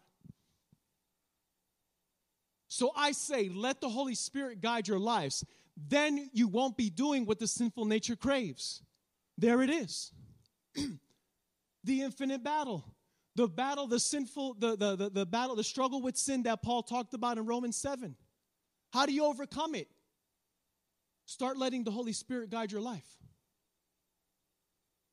[2.69, 5.45] So I say, let the Holy Spirit guide your lives.
[5.77, 8.83] Then you won't be doing what the sinful nature craves.
[9.37, 10.13] There it is.
[11.85, 12.85] the infinite battle.
[13.37, 16.83] The battle, the sinful, the, the, the, the battle, the struggle with sin that Paul
[16.83, 18.17] talked about in Romans 7.
[18.93, 19.89] How do you overcome it?
[21.29, 23.07] Start letting the Holy Spirit guide your life.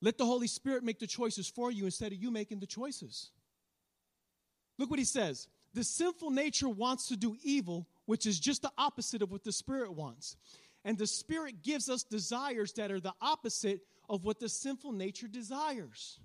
[0.02, 3.32] Let the Holy Spirit make the choices for you instead of you making the choices.
[4.80, 5.50] Look what he says.
[5.74, 9.52] The sinful nature wants to do evil, which is just the opposite of what the
[9.52, 10.38] Spirit wants.
[10.86, 15.28] And the Spirit gives us desires that are the opposite of what the sinful nature
[15.28, 16.18] desires.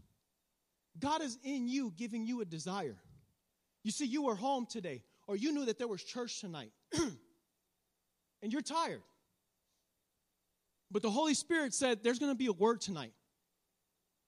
[1.00, 2.98] God is in you, giving you a desire.
[3.83, 6.70] You see, you were home today, or you knew that there was church tonight,
[8.40, 9.03] and you're tired.
[10.90, 13.12] But the Holy Spirit said there's going to be a word tonight.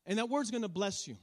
[0.07, 1.17] And that word's going to bless you.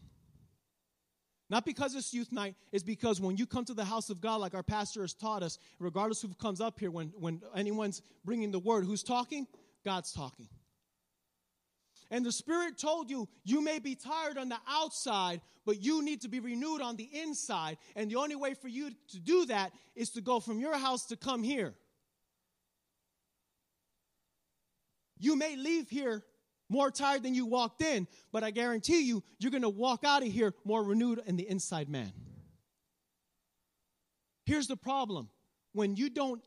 [1.50, 4.40] Not because it's youth night, it's because when you come to the house of God,
[4.40, 8.52] like our pastor has taught us, regardless who comes up here, when, when anyone's bringing
[8.52, 9.48] the word, who's talking?
[9.84, 10.48] God's talking.
[12.12, 16.22] And the Spirit told you, you may be tired on the outside, but you need
[16.22, 17.78] to be renewed on the inside.
[17.96, 21.06] And the only way for you to do that is to go from your house
[21.08, 21.74] to come here.
[25.20, 26.24] You may leave here
[26.70, 30.22] more tired than you walked in, but I guarantee you, you're going to walk out
[30.22, 32.12] of here more renewed in the inside man.
[34.46, 35.30] Here's the problem
[35.74, 36.42] when you don't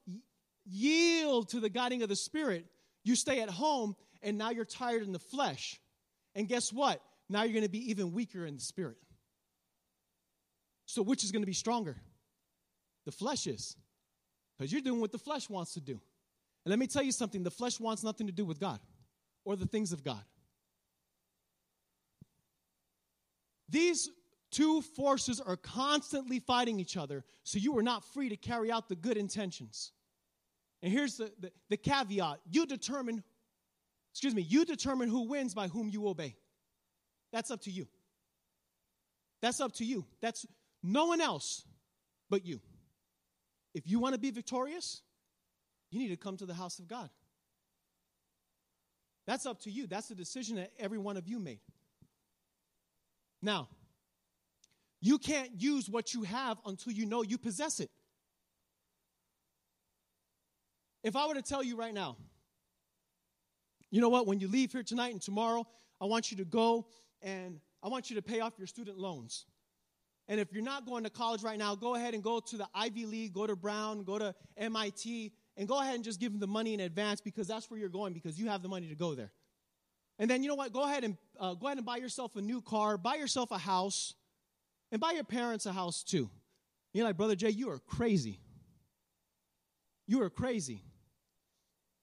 [0.64, 2.66] yield to the guiding of the Spirit,
[3.04, 5.80] you stay at home and now you're tired in the flesh.
[6.35, 7.02] And guess what?
[7.28, 8.96] Now you're going to be even weaker in the spirit.
[10.87, 11.96] So, which is going to be stronger?
[13.04, 13.76] The flesh is.
[14.56, 16.00] Because you're doing what the flesh wants to do.
[16.64, 18.79] And let me tell you something the flesh wants nothing to do with God
[19.44, 20.22] or the things of God.
[23.68, 24.11] These
[24.51, 28.88] two forces are constantly fighting each other, so you are not free to carry out
[28.88, 29.92] the good intentions.
[30.83, 33.25] And here's the, the, the caveat you determine,
[34.12, 36.37] excuse me, you determine who wins by whom you obey.
[37.33, 37.88] That's up to you.
[39.40, 40.05] That's up to you.
[40.20, 40.46] That's
[40.83, 41.64] no one else
[42.29, 42.61] but you.
[43.75, 45.01] If you want to be victorious,
[45.92, 47.11] you need to come to the house of God.
[49.26, 49.87] That's up to you.
[49.87, 51.61] That's the decision that every one of you made.
[53.40, 53.68] Now,
[55.00, 57.90] you can't use what you have until you know you possess it.
[61.02, 62.16] If I were to tell you right now,
[63.90, 65.66] you know what, when you leave here tonight and tomorrow,
[66.00, 66.87] I want you to go
[67.20, 69.44] and I want you to pay off your student loans.
[70.28, 72.68] And if you're not going to college right now, go ahead and go to the
[72.74, 76.41] Ivy League, go to Brown, go to MIT, and go ahead and just give them
[76.41, 78.95] the money in advance because that's where you're going because you have the money to
[78.95, 79.31] go there.
[80.19, 80.73] And then you know what?
[80.73, 83.59] Go ahead and uh, go ahead and buy yourself a new car, buy yourself a
[83.59, 84.15] house,
[84.91, 86.31] and buy your parents a house too.
[86.93, 88.38] You're like, Brother Jay, you are crazy.
[90.07, 90.83] You are crazy.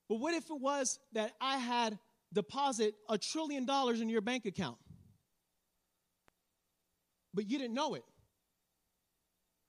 [0.07, 1.99] But what if it was that I had
[2.33, 4.77] deposit a trillion dollars in your bank account?
[7.33, 8.03] But you didn't know it.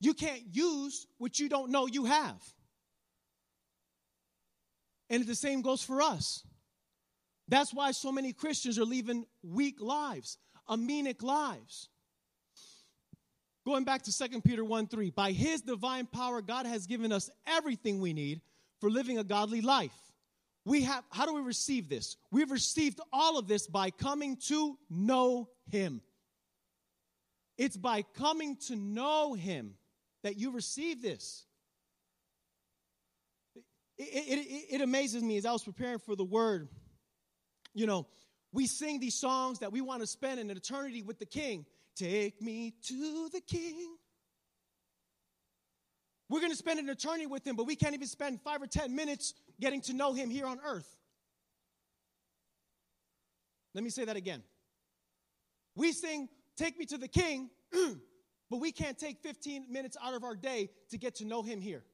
[0.00, 2.42] You can't use what you don't know you have.
[5.10, 6.44] And the same goes for us.
[7.48, 11.88] That's why so many Christians are living weak lives, anemic lives.
[13.66, 17.28] Going back to 2 Peter 1 3, by his divine power, God has given us
[17.46, 18.40] everything we need
[18.80, 19.92] for living a godly life.
[20.64, 22.16] We have, how do we receive this?
[22.30, 26.02] We've received all of this by coming to know him.
[27.58, 29.74] It's by coming to know him
[30.22, 31.44] that you receive this.
[34.02, 36.68] It, it, it, amazes me as I was preparing for the word
[37.74, 38.06] you know,
[38.52, 41.64] we sing these songs that we want to spend an eternity with the king.
[41.96, 43.96] Take me to the king.
[46.28, 48.66] We're going to spend an eternity with him, but we can't even spend five or
[48.66, 50.88] 10 minutes getting to know him here on earth.
[53.74, 54.42] Let me say that again.
[55.76, 57.50] We sing, Take Me to the King,
[58.50, 61.60] but we can't take 15 minutes out of our day to get to know him
[61.60, 61.84] here.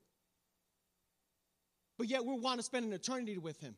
[1.98, 3.74] But yet we want to spend an eternity with him.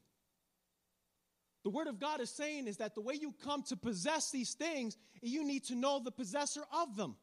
[1.65, 4.55] The Word of God is saying is that the way you come to possess these
[4.55, 7.17] things, you need to know the possessor of them.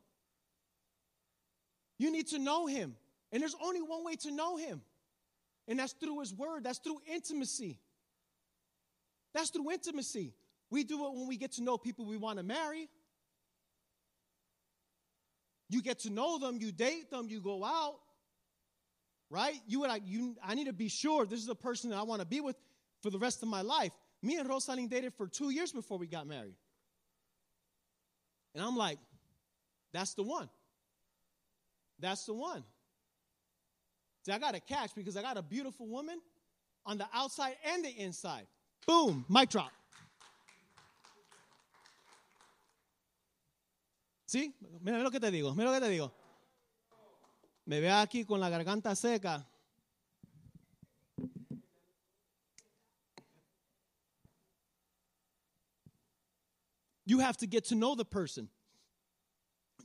[1.98, 2.96] You need to know Him.
[3.32, 4.82] And there's only one way to know Him,
[5.68, 7.80] and that's through His Word, that's through intimacy.
[9.34, 10.34] That's through intimacy.
[10.70, 12.88] We do it when we get to know people we want to marry.
[15.70, 17.96] You get to know them, you date them, you go out,
[19.30, 19.56] right?
[19.68, 20.36] You would like you.
[20.44, 22.56] I need to be sure this is the person that I want to be with
[23.02, 23.92] for the rest of my life.
[24.22, 26.56] Me and Rosalind dated for two years before we got married.
[28.54, 28.98] And I'm like,
[29.94, 30.50] that's the one.
[32.00, 32.64] That's the one.
[34.26, 36.20] See, I got a catch because I got a beautiful woman
[36.86, 38.48] on the outside and the inside.
[38.88, 39.72] Boom, mic drop.
[44.34, 46.12] Mira, mira lo que te digo, mira lo que te digo.
[47.68, 49.44] Me aquí con la garganta seca.
[57.08, 58.50] You have to get to know the person.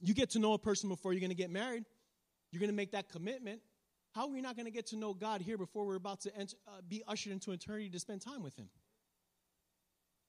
[0.03, 1.85] You get to know a person before you're going to get married.
[2.51, 3.61] You're going to make that commitment.
[4.13, 6.37] How are we not going to get to know God here before we're about to
[6.37, 8.69] enter, uh, be ushered into eternity to spend time with Him?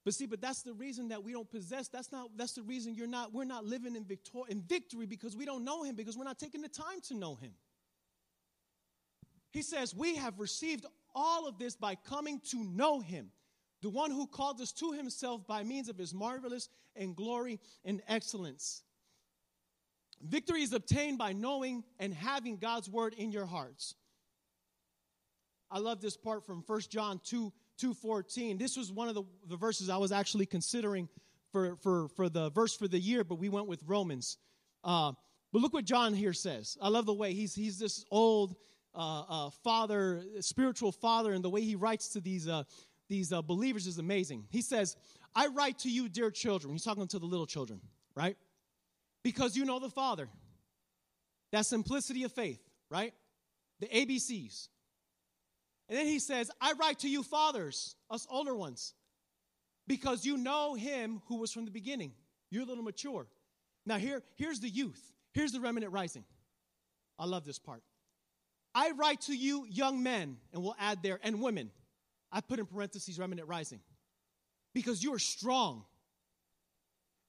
[0.04, 1.88] But see, but that's the reason that we don't possess.
[1.88, 2.30] That's not.
[2.36, 3.34] That's the reason you're not.
[3.34, 6.40] We're not living in victor in victory because we don't know Him because we're not
[6.40, 7.52] taking the time to know Him.
[9.52, 13.32] He says we have received all of this by coming to know Him
[13.82, 18.02] the one who called us to himself by means of his marvelous and glory and
[18.08, 18.84] excellence.
[20.22, 23.96] Victory is obtained by knowing and having God's word in your hearts.
[25.72, 28.60] I love this part from 1 John 2 2:14.
[28.60, 31.10] This was one of the, the verses I was actually considering
[31.52, 34.38] for, for, for the verse for the year, but we went with Romans.
[34.84, 35.13] Uh,
[35.52, 36.78] but look what John here says.
[36.82, 38.56] I love the way he's, he's this old
[38.96, 42.63] uh, uh, father, spiritual father, and the way he writes to these, uh,
[43.10, 44.46] these uh, believers is amazing.
[44.50, 44.96] He says,
[45.36, 46.74] I write to you, dear children.
[46.74, 47.82] He's talking to the little children,
[48.15, 48.38] right?
[49.24, 50.30] Because you know the Father.
[51.52, 53.13] That simplicity of faith, right?
[53.80, 54.70] The ABCs.
[55.91, 58.93] And then he says, I write to you, fathers, us older ones,
[59.88, 62.13] because you know him who was from the beginning.
[62.49, 63.27] You're a little mature.
[63.86, 65.12] Now, here, here's the youth.
[65.34, 66.23] Here's the remnant rising.
[67.19, 67.84] I love this part.
[68.73, 71.71] I write to you, young men, and we'll add there, and women.
[72.32, 73.82] I put in parentheses remnant rising
[74.73, 75.84] because you are strong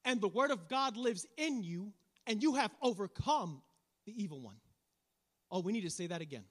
[0.04, 1.92] and the word of God lives in you
[2.28, 3.60] and you have overcome
[4.06, 4.54] the evil one.
[5.50, 6.44] Oh, we need to say that again.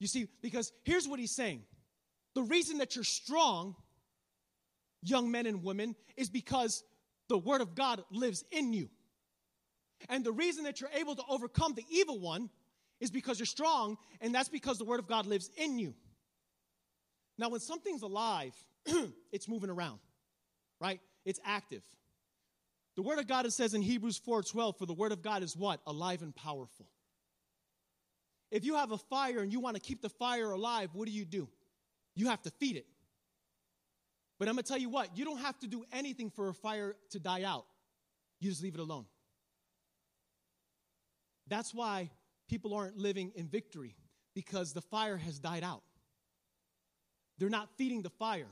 [0.00, 1.62] You see, because here's what he's saying
[2.34, 3.76] the reason that you're strong,
[5.02, 6.82] young men and women, is because
[7.28, 8.88] the word of God lives in you.
[10.08, 12.48] And the reason that you're able to overcome the evil one
[13.00, 15.94] is because you're strong, and that's because the word of God lives in you.
[17.38, 18.54] Now, when something's alive,
[19.32, 19.98] it's moving around,
[20.80, 21.00] right?
[21.24, 21.82] It's active.
[22.96, 25.56] The word of God it says in Hebrews 4:12, for the word of God is
[25.56, 25.80] what?
[25.86, 26.86] Alive and powerful.
[28.50, 31.12] If you have a fire and you want to keep the fire alive, what do
[31.12, 31.48] you do?
[32.14, 32.86] You have to feed it.
[34.38, 36.54] But I'm going to tell you what, you don't have to do anything for a
[36.54, 37.66] fire to die out.
[38.40, 39.04] You just leave it alone.
[41.46, 42.10] That's why
[42.48, 43.96] people aren't living in victory
[44.34, 45.82] because the fire has died out.
[47.38, 48.48] They're not feeding the fire.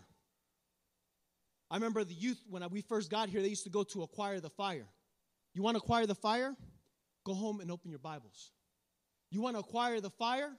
[1.70, 4.40] I remember the youth when we first got here, they used to go to acquire
[4.40, 4.86] the fire.
[5.54, 6.54] You want to acquire the fire?
[7.24, 8.52] Go home and open your Bibles.
[9.30, 10.50] You want to acquire the fire?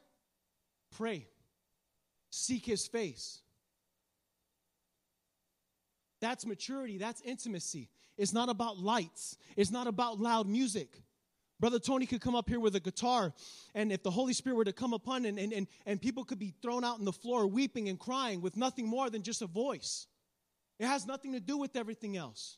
[0.96, 1.28] Pray.
[2.30, 3.40] Seek his face.
[6.22, 7.90] That's maturity, that's intimacy.
[8.18, 11.02] It's not about lights, it's not about loud music.
[11.60, 13.34] Brother Tony could come up here with a guitar,
[13.76, 16.40] and if the Holy Spirit were to come upon and, and, and, and people could
[16.40, 19.48] be thrown out on the floor weeping and crying with nothing more than just a
[19.48, 20.08] voice.
[20.80, 22.58] It has nothing to do with everything else.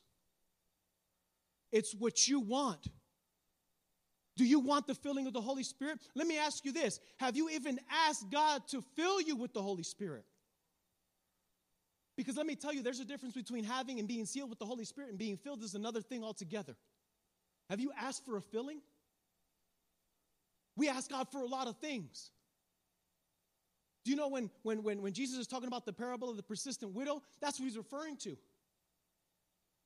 [1.72, 2.86] It's what you want.
[4.42, 6.00] Do you want the filling of the Holy Spirit?
[6.16, 7.78] Let me ask you this Have you even
[8.08, 10.24] asked God to fill you with the Holy Spirit?
[12.16, 14.66] Because let me tell you, there's a difference between having and being sealed with the
[14.66, 16.74] Holy Spirit and being filled is another thing altogether.
[17.70, 18.80] Have you asked for a filling?
[20.76, 22.32] We ask God for a lot of things.
[24.04, 26.42] Do you know when, when, when, when Jesus is talking about the parable of the
[26.42, 27.22] persistent widow?
[27.40, 28.36] That's what he's referring to.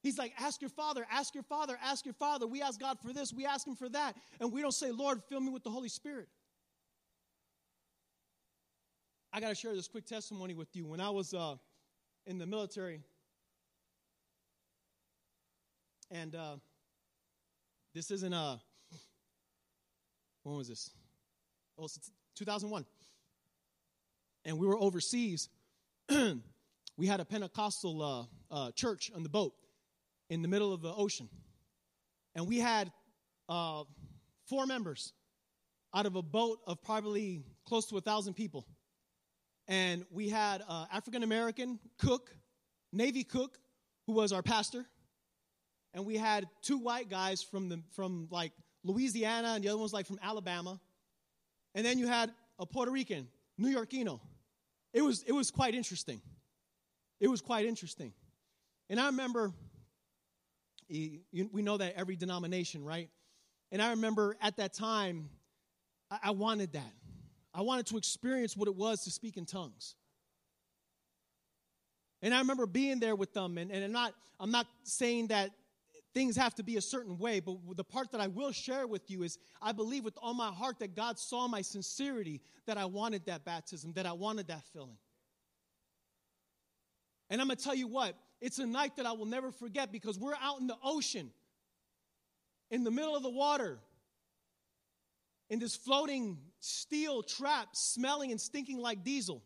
[0.06, 2.46] He's like, ask your father, ask your father, ask your father.
[2.46, 4.14] We ask God for this, we ask him for that.
[4.38, 6.28] And we don't say, Lord, fill me with the Holy Spirit.
[9.32, 10.86] I got to share this quick testimony with you.
[10.86, 11.56] When I was uh,
[12.24, 13.00] in the military,
[16.12, 16.54] and uh,
[17.92, 18.56] this isn't a, uh,
[20.44, 20.92] when was this?
[21.76, 22.86] Oh, it's 2001
[24.44, 25.48] and we were overseas,
[26.08, 29.52] we had a Pentecostal uh, uh, church on the boat
[30.28, 31.28] in the middle of the ocean.
[32.34, 32.92] And we had
[33.48, 33.84] uh,
[34.46, 35.12] four members
[35.94, 38.66] out of a boat of probably close to a thousand people.
[39.68, 42.30] And we had African American cook,
[42.92, 43.58] Navy cook,
[44.06, 44.84] who was our pastor.
[45.94, 48.52] And we had two white guys from the from like
[48.84, 50.78] Louisiana, and the other one's like from Alabama.
[51.74, 54.20] And then you had a Puerto Rican, New Yorkino
[54.96, 56.22] it was, it was quite interesting.
[57.20, 58.14] It was quite interesting.
[58.88, 59.52] And I remember,
[60.88, 63.08] we know that every denomination, right?
[63.72, 65.30] And I remember at that time,
[66.22, 66.92] I wanted that.
[67.52, 69.94] I wanted to experience what it was to speak in tongues.
[72.22, 75.50] And I remember being there with them, and, and I'm, not, I'm not saying that
[76.14, 79.10] things have to be a certain way, but the part that I will share with
[79.10, 82.86] you is I believe with all my heart that God saw my sincerity, that I
[82.86, 84.96] wanted that baptism, that I wanted that filling.
[87.28, 89.90] And I'm going to tell you what, it's a night that I will never forget
[89.90, 91.30] because we're out in the ocean,
[92.70, 93.78] in the middle of the water,
[95.48, 99.42] in this floating steel trap, smelling and stinking like diesel.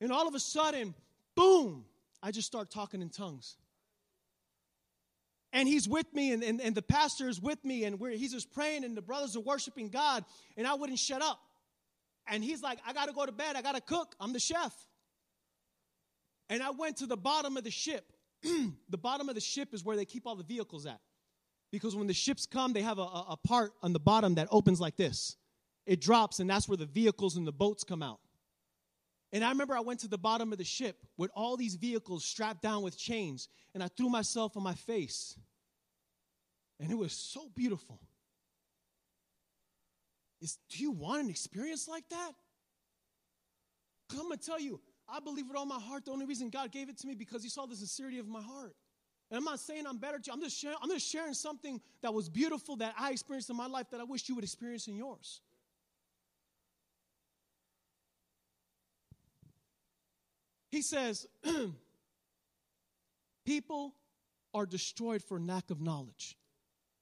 [0.00, 0.94] And all of a sudden,
[1.36, 1.84] boom,
[2.22, 3.56] I just start talking in tongues.
[5.52, 8.32] And he's with me and, and, and the pastor is with me and we're, he's
[8.32, 10.24] just praying and the brothers are worshiping god
[10.56, 11.38] and i wouldn't shut up.
[12.26, 13.54] And he's like i gotta go to bed.
[13.54, 14.14] I gotta cook.
[14.18, 14.72] I'm the chef
[16.50, 18.12] and i went to the bottom of the ship
[18.42, 21.00] the bottom of the ship is where they keep all the vehicles at
[21.70, 24.80] because when the ships come they have a, a part on the bottom that opens
[24.80, 25.36] like this
[25.86, 28.20] it drops and that's where the vehicles and the boats come out
[29.32, 32.24] and I remember I went to the bottom of the ship with all these vehicles
[32.24, 35.38] strapped down with chains, and I threw myself on my face.
[36.78, 37.98] And it was so beautiful.
[40.42, 42.32] Do you want an experience like that?
[44.10, 44.80] I'm gonna tell you,
[45.12, 46.06] I believe with all my heart.
[46.06, 48.40] The only reason God gave it to me because He saw the sincerity of my
[48.40, 48.74] heart.
[49.30, 50.18] And I'm not saying I'm better.
[50.18, 53.56] To I'm just sharing, I'm just sharing something that was beautiful that I experienced in
[53.56, 55.40] my life that I wish you would experience in yours.
[60.70, 61.26] He says,
[63.44, 63.94] People
[64.54, 66.36] are destroyed for lack of knowledge.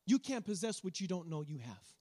[0.06, 1.99] You can't possess what you don't know you have.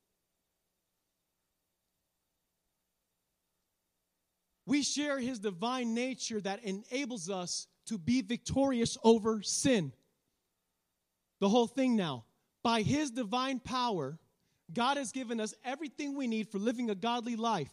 [4.69, 9.91] We share his divine nature that enables us to be victorious over sin.
[11.39, 12.25] The whole thing now.
[12.61, 14.19] By his divine power,
[14.71, 17.71] God has given us everything we need for living a godly life.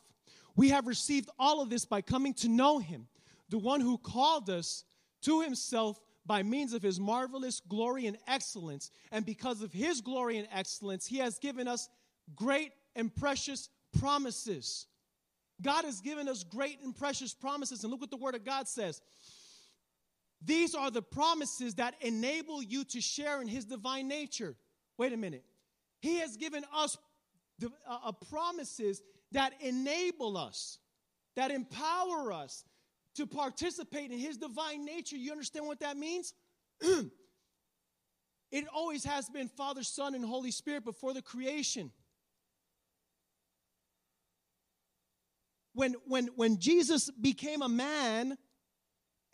[0.56, 3.08] We have received all of this by coming to know him
[3.50, 4.84] the one who called us
[5.20, 8.90] to himself by means of his marvelous glory and excellence.
[9.12, 11.90] And because of his glory and excellence, he has given us
[12.34, 13.68] great and precious
[13.98, 14.86] promises.
[15.62, 17.82] God has given us great and precious promises.
[17.82, 19.00] And look what the word of God says.
[20.44, 24.54] These are the promises that enable you to share in his divine nature.
[24.98, 25.44] Wait a minute.
[26.00, 26.96] He has given us
[27.58, 29.02] the, uh, uh promises
[29.32, 30.78] that enable us,
[31.36, 32.64] that empower us,
[33.16, 35.16] to participate in his divine nature.
[35.16, 36.34] You understand what that means?
[36.80, 41.90] it always has been Father, Son, and Holy Spirit before the creation.
[45.76, 48.38] When, when, when Jesus became a man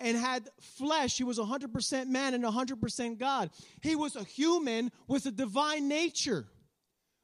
[0.01, 1.17] and had flesh.
[1.17, 3.51] He was 100% man and 100% God.
[3.81, 6.49] He was a human with a divine nature.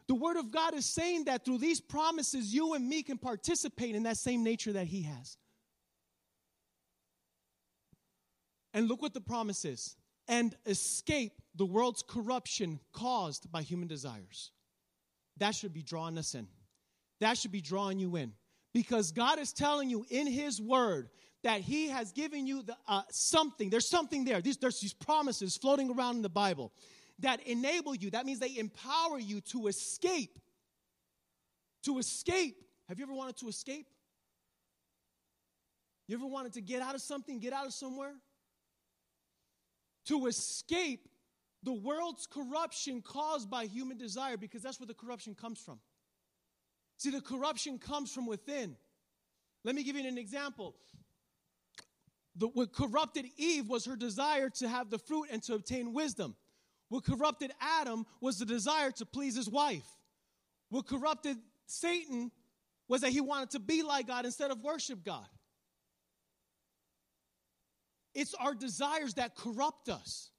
[0.06, 3.96] The Word of God is saying that through these promises, you and me can participate
[3.96, 5.36] in that same nature that He has.
[8.72, 9.96] And look what the promise is
[10.28, 14.52] and escape the world's corruption caused by human desires.
[15.38, 16.46] That should be drawing us in.
[17.20, 18.34] That should be drawing you in.
[18.74, 21.08] Because God is telling you in His Word
[21.42, 23.70] that He has given you the, uh, something.
[23.70, 24.40] There's something there.
[24.40, 26.72] These, there's these promises floating around in the Bible
[27.20, 28.10] that enable you.
[28.10, 30.38] That means they empower you to escape.
[31.84, 32.56] To escape.
[32.88, 33.86] Have you ever wanted to escape?
[36.06, 38.14] You ever wanted to get out of something, get out of somewhere?
[40.06, 41.08] To escape
[41.62, 45.80] the world's corruption caused by human desire, because that's where the corruption comes from.
[46.98, 48.76] See, the corruption comes from within.
[49.64, 50.74] Let me give you an example.
[52.36, 56.36] The, what corrupted Eve was her desire to have the fruit and to obtain wisdom.
[56.88, 59.86] What corrupted Adam was the desire to please his wife.
[60.70, 61.36] What corrupted
[61.66, 62.30] Satan
[62.88, 65.26] was that he wanted to be like God instead of worship God.
[68.14, 70.30] It's our desires that corrupt us.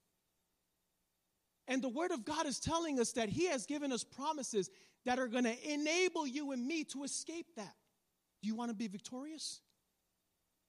[1.70, 4.72] And the Word of God is telling us that He has given us promises
[5.06, 7.74] that are going to enable you and me to escape that.
[8.41, 9.62] Do you want to be victorious?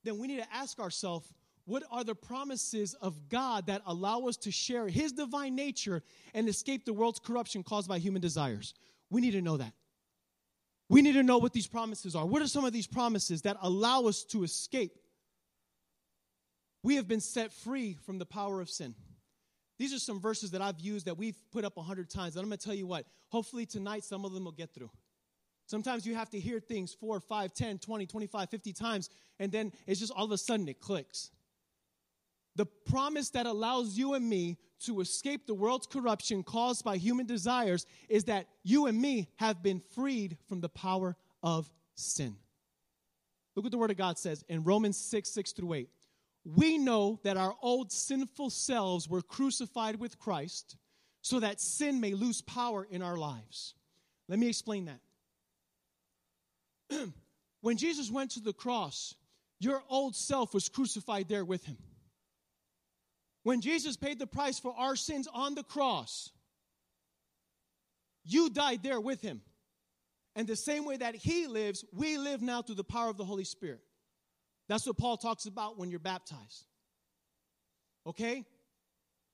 [0.05, 1.33] Then we need to ask ourselves
[1.67, 6.03] what are the promises of God that allow us to share His divine nature
[6.35, 8.75] and escape the world's corruption caused by human desires?
[9.09, 9.73] We need to know that.
[10.89, 12.27] We need to know what these promises are.
[12.27, 14.99] What are some of these promises that allow us to escape?
[16.83, 18.95] We have been set free from the power of sin.
[19.81, 22.37] These are some verses that I've used that we've put up a hundred times.
[22.37, 24.91] And I'm going to tell you what, hopefully tonight some of them will get through.
[25.65, 29.09] Sometimes you have to hear things 4, 5, 10, 20, 25, 50 times,
[29.39, 31.31] and then it's just all of a sudden it clicks.
[32.57, 37.25] The promise that allows you and me to escape the world's corruption caused by human
[37.25, 42.37] desires is that you and me have been freed from the power of sin.
[43.57, 45.89] Look what the Word of God says in Romans 6 6 through 8.
[46.45, 50.77] We know that our old sinful selves were crucified with Christ
[51.23, 53.75] so that sin may lose power in our lives.
[54.29, 55.01] Let me explain that.
[57.61, 59.15] when Jesus went to the cross,
[59.59, 61.77] your old self was crucified there with him.
[63.43, 66.31] When Jesus paid the price for our sins on the cross,
[68.25, 69.43] you died there with him.
[70.37, 73.25] And the same way that he lives, we live now through the power of the
[73.25, 73.81] Holy Spirit.
[74.71, 76.65] That's what Paul talks about when you're baptized.
[78.07, 78.45] Okay?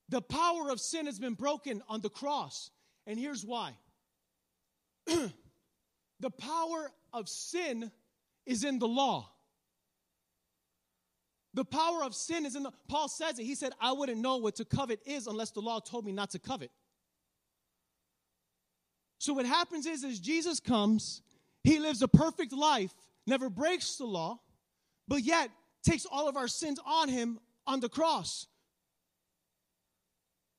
[0.09, 2.71] The power of sin has been broken on the cross.
[3.05, 3.73] And here's why
[5.05, 7.91] the power of sin
[8.47, 9.29] is in the law.
[11.53, 13.43] The power of sin is in the Paul says it.
[13.43, 16.31] He said, I wouldn't know what to covet is unless the law told me not
[16.31, 16.71] to covet.
[19.19, 21.21] So what happens is as Jesus comes,
[21.63, 22.91] he lives a perfect life,
[23.27, 24.39] never breaks the law,
[25.07, 25.49] but yet
[25.83, 28.47] takes all of our sins on him on the cross.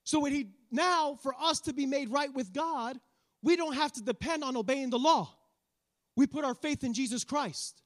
[0.05, 2.99] So when he now for us to be made right with God,
[3.42, 5.34] we don't have to depend on obeying the law.
[6.16, 7.82] We put our faith in Jesus Christ.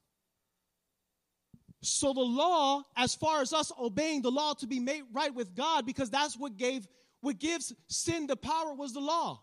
[1.81, 5.53] So the law, as far as us obeying the law to be made right with
[5.53, 6.87] God, because that's what gave
[7.19, 9.41] what gives sin the power was the law.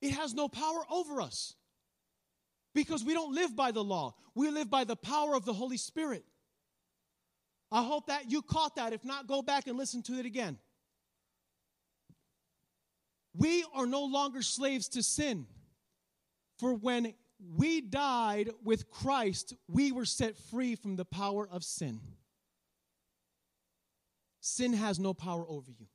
[0.00, 1.54] It has no power over us.
[2.76, 4.14] Because we don't live by the law.
[4.34, 6.26] We live by the power of the Holy Spirit.
[7.72, 8.92] I hope that you caught that.
[8.92, 10.58] If not, go back and listen to it again.
[13.34, 15.46] We are no longer slaves to sin.
[16.58, 17.14] For when
[17.56, 21.98] we died with Christ, we were set free from the power of sin.
[24.42, 25.86] Sin has no power over you.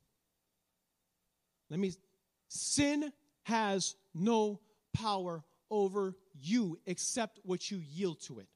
[1.70, 1.92] Let me,
[2.48, 3.12] sin
[3.44, 4.58] has no
[4.92, 8.48] power over you except what you yield to it.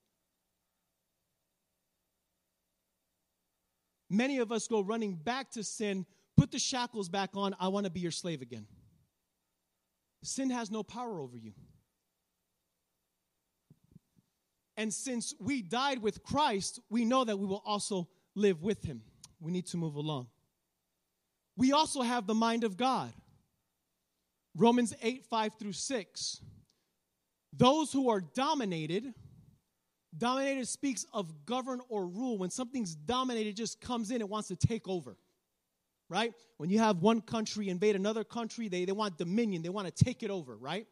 [4.09, 6.07] Many of us go running back to sin,
[6.37, 8.67] put the shackles back on, I want to be your slave again.
[10.23, 11.53] Sin has no power over you.
[14.77, 19.03] And since we died with Christ, we know that we will also live with him.
[19.41, 20.29] We need to move along.
[21.57, 23.13] We also have the mind of God.
[24.55, 26.41] Romans 8, 5 through 6.
[27.57, 29.15] Those who are dominated,
[30.17, 32.39] dominated speaks of govern or rule.
[32.39, 35.17] When something's dominated, just comes in, it wants to take over.
[36.09, 36.33] Right?
[36.59, 40.05] When you have one country invade another country, they, they want dominion, they want to
[40.05, 40.87] take it over, right?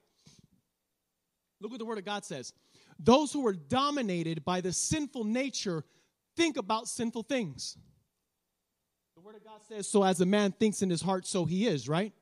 [1.61, 2.53] Look what the Word of God says.
[2.99, 5.85] Those who are dominated by the sinful nature
[6.37, 7.77] think about sinful things.
[9.15, 11.67] The Word of God says, So as a man thinks in his heart, so he
[11.67, 12.12] is, right?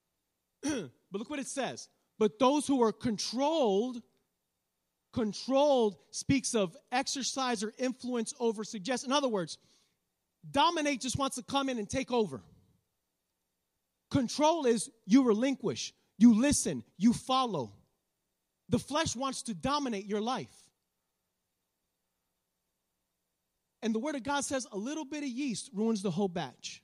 [0.62, 1.88] but look what it says.
[2.18, 4.02] But those who are controlled,
[5.12, 9.04] controlled speaks of exercise or influence over suggest.
[9.04, 9.58] In other words,
[10.50, 12.42] dominate just wants to come in and take over.
[14.10, 17.72] Control is you relinquish, you listen, you follow.
[18.68, 20.54] The flesh wants to dominate your life.
[23.82, 26.82] And the Word of God says a little bit of yeast ruins the whole batch.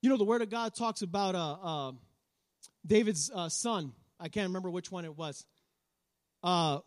[0.00, 1.92] You know, the Word of God talks about uh, uh,
[2.86, 3.92] David's uh, son.
[4.22, 5.44] I can't remember which one it was.
[6.44, 6.78] Uh,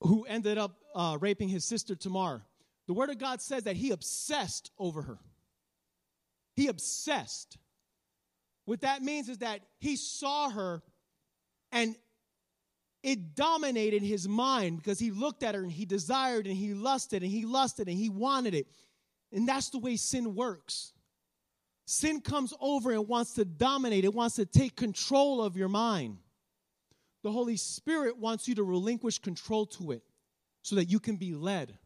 [0.00, 2.42] who ended up uh, raping his sister Tamar.
[2.88, 5.18] The Word of God says that he obsessed over her.
[6.54, 7.56] He obsessed.
[8.64, 10.82] What that means is that he saw her
[11.70, 11.94] and
[13.02, 17.22] it dominated his mind because he looked at her and he desired and he lusted
[17.22, 18.66] and he lusted and he wanted it.
[19.32, 20.92] And that's the way sin works.
[21.90, 26.18] Sin comes over and wants to dominate, it wants to take control of your mind.
[27.22, 30.02] The Holy Spirit wants you to relinquish control to it
[30.60, 31.78] so that you can be led.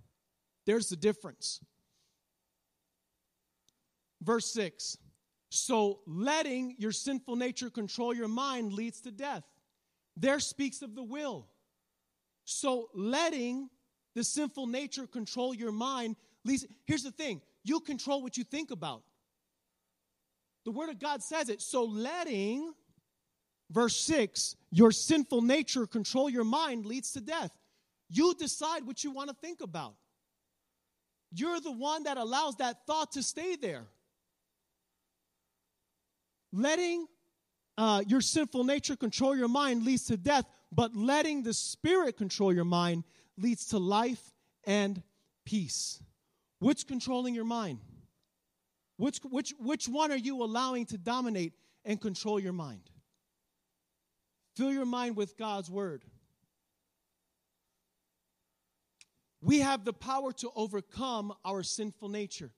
[0.66, 1.60] There's the difference.
[4.20, 4.98] Verse 6
[5.50, 9.44] So letting your sinful nature control your mind leads to death.
[10.16, 11.46] There speaks of the will.
[12.44, 13.70] So letting
[14.16, 16.66] the sinful nature control your mind leads.
[16.86, 19.04] Here's the thing you control what you think about.
[20.64, 21.60] The Word of God says it.
[21.60, 22.72] So letting,
[23.70, 27.56] verse 6, your sinful nature control your mind leads to death.
[28.08, 29.94] You decide what you want to think about.
[31.34, 33.86] You're the one that allows that thought to stay there.
[36.52, 37.06] Letting
[37.78, 42.52] uh, your sinful nature control your mind leads to death, but letting the Spirit control
[42.52, 43.04] your mind
[43.38, 44.22] leads to life
[44.64, 45.02] and
[45.46, 46.02] peace.
[46.58, 47.80] Which controlling your mind?
[48.96, 52.90] Which, which, which one are you allowing to dominate and control your mind?
[54.56, 56.04] Fill your mind with God's word.
[59.40, 62.52] We have the power to overcome our sinful nature.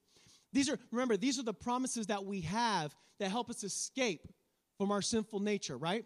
[0.52, 4.28] These are, remember, these are the promises that we have that help us escape
[4.76, 6.04] from our sinful nature, right?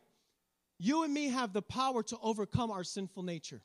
[0.79, 3.61] You and me have the power to overcome our sinful nature.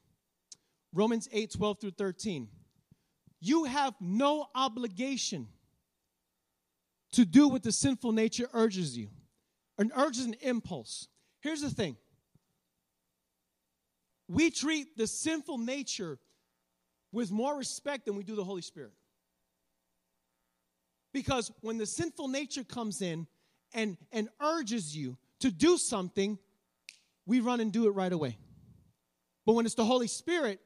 [0.94, 2.48] Romans 8 12 through 13.
[3.40, 5.48] You have no obligation
[7.14, 9.10] to do what the sinful nature urges you,
[9.78, 11.08] and urges an impulse.
[11.42, 11.98] Here's the thing
[14.28, 16.20] we treat the sinful nature
[17.12, 18.94] with more respect than we do the Holy Spirit.
[21.14, 23.28] Because when the sinful nature comes in,
[23.74, 26.38] and, and urges you to do something,
[27.26, 28.38] we run and do it right away.
[29.46, 30.60] But when it's the Holy Spirit,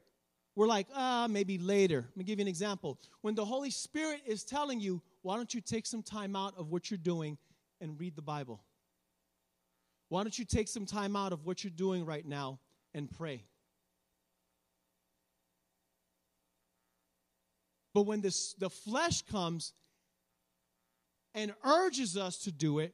[0.55, 2.05] we're like, ah, maybe later.
[2.09, 2.99] Let me give you an example.
[3.21, 6.71] When the Holy Spirit is telling you, why don't you take some time out of
[6.71, 7.37] what you're doing
[7.81, 8.63] and read the Bible?
[10.07, 12.59] Why don't you take some time out of what you're doing right now
[12.93, 13.43] and pray?
[17.93, 19.73] But when this, the flesh comes
[21.35, 22.93] and urges us to do it,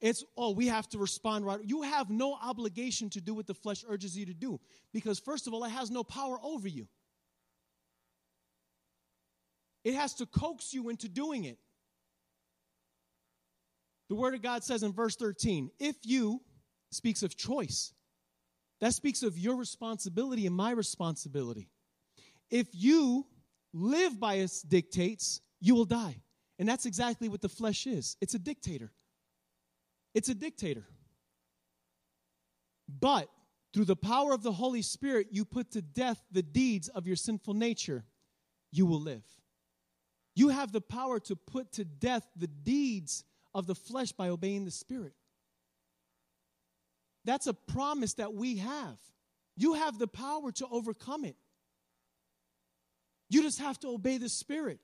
[0.00, 1.60] it's, oh, we have to respond right.
[1.62, 4.58] You have no obligation to do what the flesh urges you to do
[4.94, 6.88] because, first of all, it has no power over you.
[9.84, 11.58] It has to coax you into doing it.
[14.08, 16.40] The Word of God says in verse 13, if you,
[16.90, 17.92] speaks of choice,
[18.80, 21.68] that speaks of your responsibility and my responsibility.
[22.50, 23.26] If you
[23.72, 26.16] live by its dictates, you will die.
[26.58, 28.92] And that's exactly what the flesh is it's a dictator.
[30.14, 30.86] It's a dictator.
[32.88, 33.28] But
[33.74, 37.16] through the power of the Holy Spirit, you put to death the deeds of your
[37.16, 38.04] sinful nature,
[38.72, 39.22] you will live.
[40.38, 43.24] You have the power to put to death the deeds
[43.56, 45.14] of the flesh by obeying the Spirit.
[47.24, 48.98] That's a promise that we have.
[49.56, 51.34] You have the power to overcome it.
[53.28, 54.78] You just have to obey the Spirit.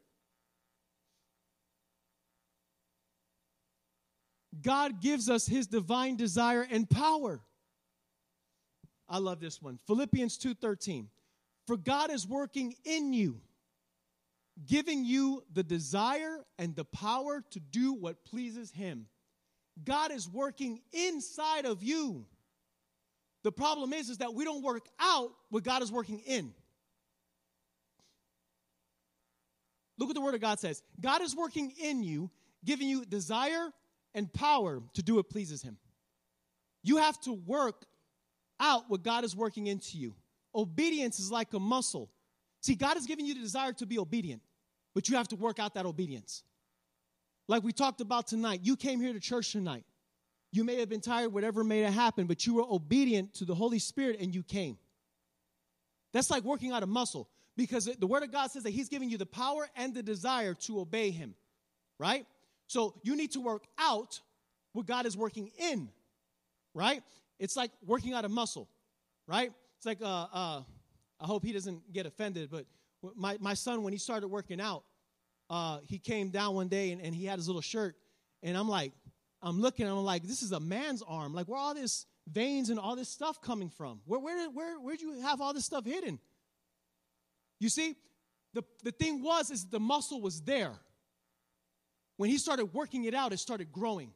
[4.60, 7.40] God gives us his divine desire and power.
[9.08, 9.78] I love this one.
[9.86, 11.10] Philippians 2:13.
[11.68, 13.40] For God is working in you,
[14.66, 19.06] giving you the desire and the power to do what pleases him.
[19.82, 22.26] God is working inside of you.
[23.42, 26.54] The problem is is that we don't work out what God is working in.
[29.98, 30.82] Look what the word of God says.
[31.00, 32.30] God is working in you,
[32.64, 33.70] giving you desire
[34.14, 35.76] and power to do what pleases Him.
[36.82, 37.84] You have to work
[38.60, 40.14] out what God is working into you.
[40.54, 42.10] Obedience is like a muscle.
[42.64, 44.40] See, God has given you the desire to be obedient.
[44.94, 46.44] But you have to work out that obedience.
[47.46, 49.84] Like we talked about tonight, you came here to church tonight.
[50.50, 53.54] You may have been tired, whatever may have happened, but you were obedient to the
[53.54, 54.78] Holy Spirit and you came.
[56.14, 59.10] That's like working out a muscle because the Word of God says that He's giving
[59.10, 61.34] you the power and the desire to obey Him,
[61.98, 62.24] right?
[62.66, 64.22] So you need to work out
[64.72, 65.90] what God is working in,
[66.72, 67.02] right?
[67.38, 68.70] It's like working out a muscle,
[69.26, 69.52] right?
[69.76, 70.62] It's like, uh, uh,
[71.24, 72.66] I hope he doesn't get offended, but
[73.16, 74.84] my, my son, when he started working out,
[75.48, 77.96] uh, he came down one day and, and he had his little shirt.
[78.42, 78.92] And I'm like,
[79.40, 81.32] I'm looking, I'm like, this is a man's arm.
[81.32, 84.02] Like, where all this veins and all this stuff coming from?
[84.04, 86.18] Where, where, where, where'd you have all this stuff hidden?
[87.58, 87.94] You see,
[88.52, 90.74] the, the thing was, is the muscle was there.
[92.18, 94.12] When he started working it out, it started growing.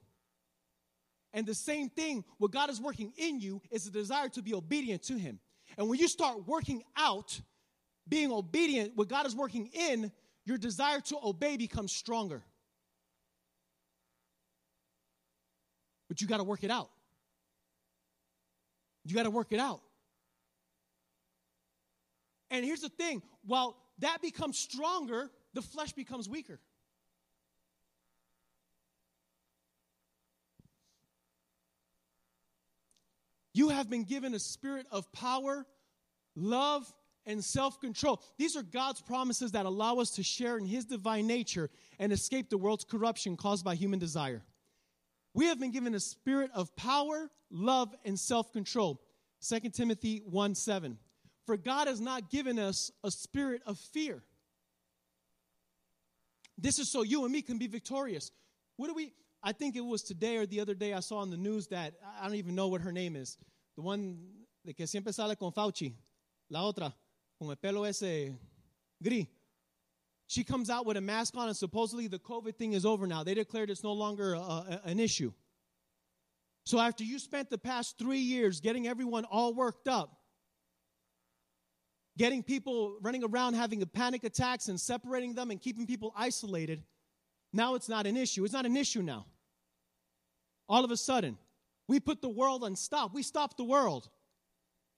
[1.33, 4.53] And the same thing, what God is working in you is the desire to be
[4.53, 5.41] obedient to Him.
[5.77, 7.41] And when you start working out,
[8.09, 10.11] being obedient, what God is working in,
[10.45, 12.43] your desire to obey becomes stronger.
[16.09, 16.89] But you got to work it out.
[19.05, 19.81] You got to work it out.
[22.51, 26.61] And here's the thing while that becomes stronger, the flesh becomes weaker.
[33.59, 35.67] You have been given a spirit of power,
[36.37, 36.95] love,
[37.27, 38.23] and self control.
[38.37, 42.51] These are God's promises that allow us to share in His divine nature and escape
[42.51, 44.45] the world's corruption caused by human desire.
[45.35, 49.03] We have been given a spirit of power, love, and self control.
[49.45, 50.97] 2 Timothy 1 7.
[51.45, 54.23] For God has not given us a spirit of fear.
[56.57, 58.31] This is so you and me can be victorious.
[58.77, 61.31] What do we, I think it was today or the other day I saw on
[61.31, 63.39] the news that I don't even know what her name is.
[63.77, 64.19] The one
[64.67, 65.95] de que siempre sale con Fauci.
[66.51, 66.93] La otra,
[67.39, 68.33] con el pelo ese
[69.03, 69.27] gris.
[70.27, 73.25] She comes out with a mask on, and supposedly the COVID thing is over now.
[73.25, 75.33] They declared it's no longer a, a, an issue.
[76.65, 80.19] So after you spent the past three years getting everyone all worked up,
[82.19, 86.83] getting people running around having panic attacks and separating them and keeping people isolated,
[87.53, 88.45] now it's not an issue.
[88.45, 89.27] It's not an issue now.
[90.69, 91.39] All of a sudden,
[91.87, 93.15] we put the world on stop.
[93.15, 94.09] We stopped the world.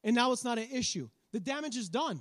[0.03, 1.09] And now it's not an issue.
[1.32, 2.20] The damage is done.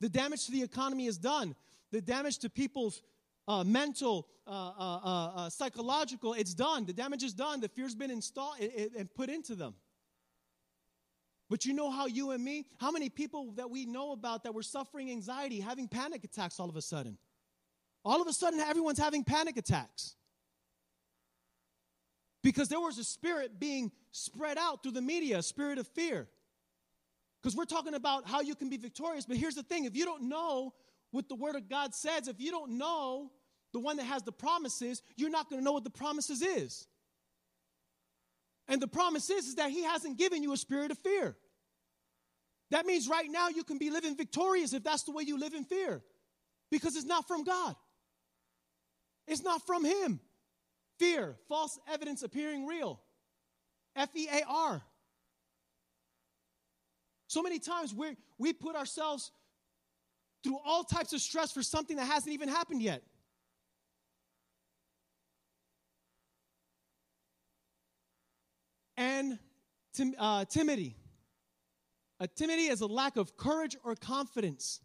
[0.00, 1.54] The damage to the economy is done.
[1.92, 3.02] The damage to people's
[3.48, 6.84] uh, mental, uh, uh, uh, uh psychological, it's done.
[6.84, 7.60] The damage is done.
[7.60, 9.74] The fear's been installed and put into them.
[11.48, 14.54] But you know how you and me, how many people that we know about that
[14.54, 17.18] were suffering anxiety, having panic attacks all of a sudden?
[18.04, 20.14] All of a sudden, everyone's having panic attacks.
[22.42, 26.26] Because there was a spirit being spread out through the media, a spirit of fear.
[27.42, 30.04] Because we're talking about how you can be victorious, but here's the thing if you
[30.04, 30.72] don't know
[31.10, 33.30] what the Word of God says, if you don't know
[33.72, 36.86] the one that has the promises, you're not going to know what the promises is.
[38.68, 41.36] And the promise is, is that He hasn't given you a spirit of fear.
[42.70, 45.54] That means right now you can be living victorious if that's the way you live
[45.54, 46.02] in fear,
[46.70, 47.74] because it's not from God.
[49.30, 50.18] It's not from Him.
[50.98, 53.00] Fear, false evidence appearing real.
[53.94, 54.82] F E A R.
[57.28, 59.30] So many times we we put ourselves
[60.42, 63.02] through all types of stress for something that hasn't even happened yet.
[68.96, 69.38] And
[69.94, 70.96] tim, uh, timidity.
[72.18, 74.80] A timidity is a lack of courage or confidence.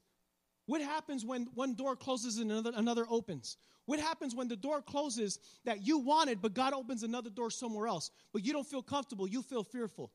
[0.65, 3.57] What happens when one door closes and another, another opens?
[3.85, 7.87] What happens when the door closes that you wanted, but God opens another door somewhere
[7.87, 8.09] else?
[8.33, 10.11] But you don't feel comfortable, you feel fearful.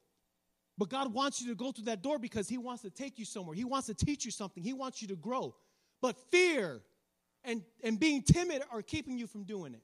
[0.77, 3.25] But God wants you to go through that door because He wants to take you
[3.25, 3.55] somewhere.
[3.55, 4.63] He wants to teach you something.
[4.63, 5.55] He wants you to grow.
[6.01, 6.81] But fear
[7.45, 9.83] and, and being timid are keeping you from doing it.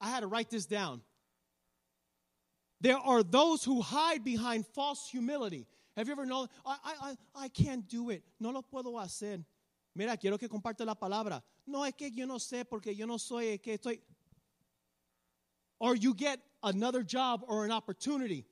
[0.00, 1.02] I had to write this down.
[2.80, 5.66] There are those who hide behind false humility.
[5.96, 8.22] Have you ever known, I, I, I can't do it.
[8.38, 9.44] No lo puedo hacer.
[9.94, 11.42] Mira, quiero que comparte la palabra.
[11.66, 13.98] No, es que yo no sé porque yo no soy, que estoy.
[15.80, 18.44] Or you get another job or an opportunity.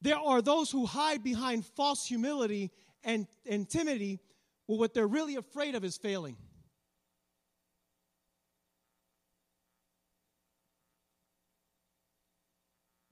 [0.00, 2.70] There are those who hide behind false humility
[3.04, 4.20] and, and timidity.
[4.66, 6.36] Well, what they're really afraid of is failing.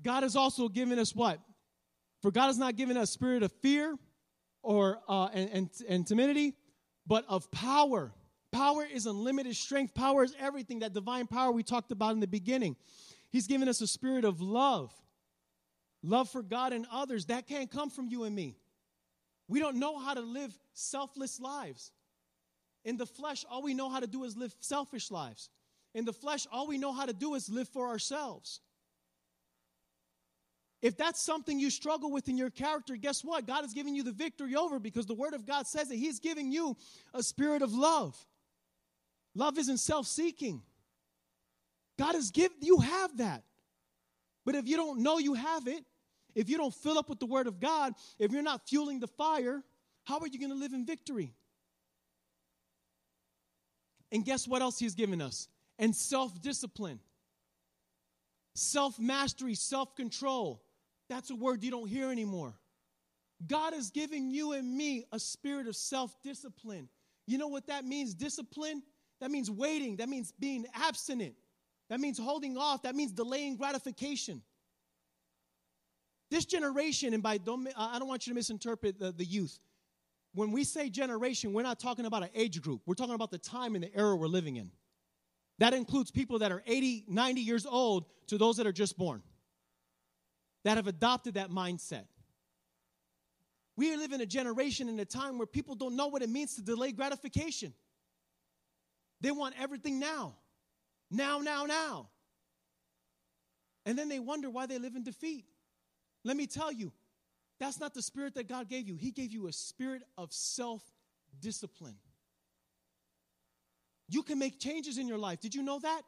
[0.03, 1.41] God has also given us what?
[2.27, 3.97] For God has not given us a spirit of fear
[4.61, 6.55] or uh, and, and, and timidity,
[7.07, 8.13] but of power.
[8.51, 9.95] Power is unlimited strength.
[9.95, 10.81] Power is everything.
[10.81, 12.75] That divine power we talked about in the beginning.
[13.31, 14.93] He's given us a spirit of love,
[16.03, 17.27] love for God and others.
[17.27, 18.57] That can't come from you and me.
[19.47, 21.93] We don't know how to live selfless lives.
[22.85, 25.49] In the flesh, all we know how to do is live selfish lives.
[25.95, 28.63] In the flesh, all we know how to do is live for ourselves.
[30.83, 33.47] If that's something you struggle with in your character, guess what?
[33.47, 36.21] God is giving you the victory over because the Word of God says that He's
[36.21, 36.77] giving you
[37.15, 38.17] a spirit of love.
[39.35, 40.63] Love isn't self seeking.
[41.99, 43.43] God has given, you have that.
[44.45, 45.85] But if you don't know you have it,
[46.35, 49.07] if you don't fill up with the Word of God, if you're not fueling the
[49.07, 49.63] fire,
[50.05, 51.33] how are you going to live in victory?
[54.13, 55.49] And guess what else He's given us?
[55.79, 57.01] And self discipline,
[58.55, 60.63] self mastery, self control.
[61.09, 62.55] That's a word you don't hear anymore.
[63.47, 66.89] God is giving you and me a spirit of self discipline.
[67.27, 68.15] You know what that means?
[68.15, 68.83] Discipline?
[69.21, 69.97] That means waiting.
[69.97, 71.35] That means being abstinent.
[71.89, 72.83] That means holding off.
[72.83, 74.43] That means delaying gratification.
[76.31, 79.61] This generation, and by don't, I don't want you to misinterpret the, the youth.
[80.35, 82.83] When we say generation, we're not talking about an age group.
[82.85, 84.71] We're talking about the time and the era we're living in.
[85.59, 89.23] That includes people that are 80, 90 years old to those that are just born
[90.67, 92.07] that have adopted that mindset.
[93.77, 96.57] We live in a generation in a time where people don't know what it means
[96.57, 97.73] to delay gratification.
[99.21, 100.35] They want everything now.
[101.09, 102.09] Now, now, now.
[103.85, 105.45] And then they wonder why they live in defeat.
[106.25, 106.91] Let me tell you,
[107.61, 108.97] that's not the spirit that God gave you.
[108.97, 110.83] He gave you a spirit of self
[111.39, 111.95] discipline.
[114.09, 115.39] You can make changes in your life.
[115.39, 116.03] Did you know that?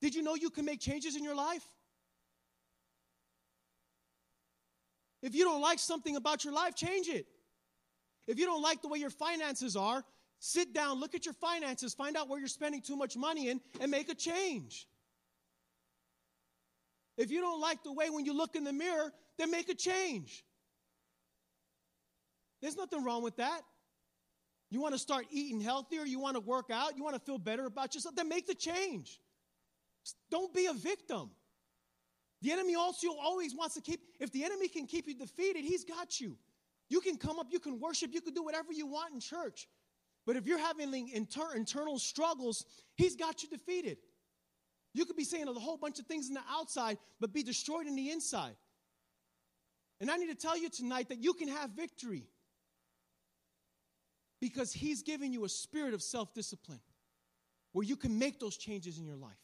[0.00, 1.64] Did you know you can make changes in your life?
[5.22, 7.26] If you don't like something about your life, change it.
[8.26, 10.04] If you don't like the way your finances are,
[10.38, 13.60] sit down, look at your finances, find out where you're spending too much money in,
[13.80, 14.88] and make a change.
[17.16, 19.74] If you don't like the way when you look in the mirror, then make a
[19.74, 20.44] change.
[22.60, 23.60] There's nothing wrong with that.
[24.70, 27.38] You want to start eating healthier, you want to work out, you want to feel
[27.38, 29.20] better about yourself, then make the change.
[30.30, 31.30] Don't be a victim.
[32.42, 35.84] The enemy also always wants to keep, if the enemy can keep you defeated, he's
[35.84, 36.36] got you.
[36.88, 39.68] You can come up, you can worship, you can do whatever you want in church.
[40.26, 42.64] But if you're having inter- internal struggles,
[42.96, 43.98] he's got you defeated.
[44.92, 47.86] You could be saying a whole bunch of things in the outside, but be destroyed
[47.86, 48.56] in the inside.
[50.00, 52.26] And I need to tell you tonight that you can have victory
[54.40, 56.80] because he's giving you a spirit of self discipline
[57.70, 59.38] where you can make those changes in your life.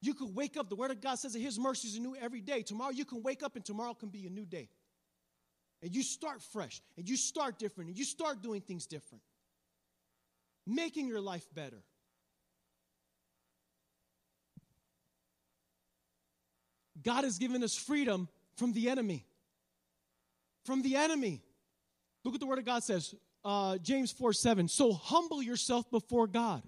[0.00, 2.40] You could wake up, the Word of God says that His mercies are new every
[2.40, 2.62] day.
[2.62, 4.68] Tomorrow you can wake up and tomorrow can be a new day.
[5.82, 9.22] And you start fresh, and you start different, and you start doing things different,
[10.66, 11.82] making your life better.
[17.02, 19.24] God has given us freedom from the enemy.
[20.64, 21.42] From the enemy.
[22.24, 24.68] Look at the Word of God says, uh, James 4 7.
[24.68, 26.62] So humble yourself before God.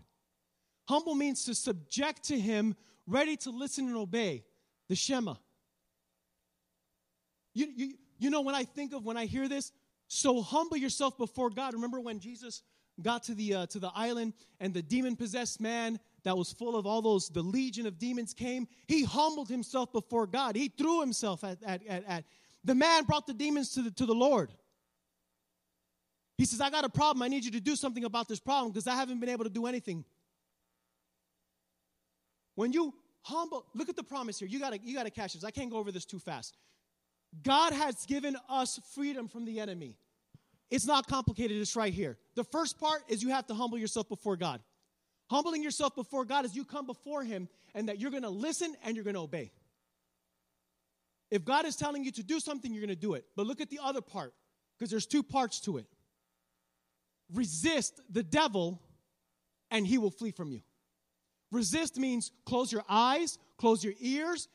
[0.89, 2.77] Humble means to subject to Him
[3.11, 4.45] ready to listen and obey,
[4.89, 5.35] the Shema.
[7.55, 9.73] You, you, you know, when I think of, when I hear this,
[10.09, 11.75] so humble yourself before God.
[11.75, 12.63] Remember when Jesus
[13.01, 16.77] got to the, uh, to the island and the demon possessed man that was full
[16.77, 18.67] of all those, the legion of demons came?
[18.89, 20.57] He humbled himself before God.
[20.57, 22.25] He threw himself at, at, at, at
[22.65, 24.53] the man brought the demons to the, to the Lord.
[26.37, 27.23] He says, I got a problem.
[27.23, 29.51] I need you to do something about this problem because I haven't been able to
[29.51, 30.05] do anything.
[32.55, 34.49] When you humble, look at the promise here.
[34.49, 35.45] You gotta, you gotta catch this.
[35.45, 36.57] I can't go over this too fast.
[37.43, 39.97] God has given us freedom from the enemy.
[40.71, 42.17] It's not complicated, it's right here.
[42.37, 44.61] The first part is you have to humble yourself before God.
[45.29, 48.97] Humbling yourself before God is you come before Him and that you're gonna listen and
[48.97, 49.53] you're gonna obey.
[51.31, 53.25] If God is telling you to do something, you're gonna do it.
[53.37, 54.35] But look at the other part,
[54.77, 55.87] because there's two parts to it.
[57.33, 58.81] Resist the devil,
[59.71, 60.63] and he will flee from you.
[61.51, 64.49] Resist means close your eyes, close your ears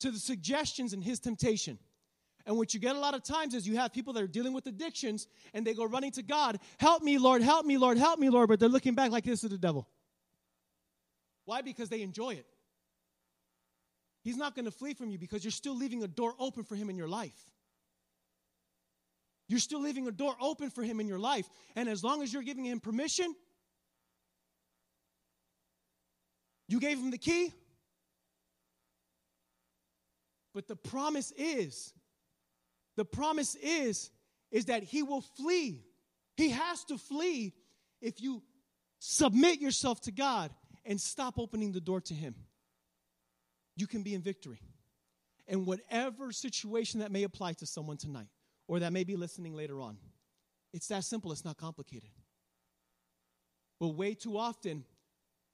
[0.00, 1.78] to the suggestions and his temptation.
[2.46, 4.52] And what you get a lot of times is you have people that are dealing
[4.52, 8.18] with addictions and they go running to God, help me, Lord, help me, Lord, help
[8.18, 9.86] me, Lord, but they're looking back like this to the devil.
[11.44, 11.62] Why?
[11.62, 12.46] Because they enjoy it.
[14.22, 16.74] He's not going to flee from you because you're still leaving a door open for
[16.74, 17.38] him in your life.
[19.48, 21.48] You're still leaving a door open for him in your life.
[21.74, 23.34] And as long as you're giving him permission,
[26.70, 27.52] You gave him the key.
[30.54, 31.92] But the promise is,
[32.96, 34.10] the promise is,
[34.52, 35.84] is that he will flee.
[36.36, 37.52] He has to flee
[38.00, 38.42] if you
[39.00, 40.52] submit yourself to God
[40.84, 42.36] and stop opening the door to him.
[43.76, 44.60] You can be in victory.
[45.48, 48.28] And whatever situation that may apply to someone tonight,
[48.68, 49.98] or that may be listening later on,
[50.72, 52.10] it's that simple, it's not complicated.
[53.80, 54.84] But way too often,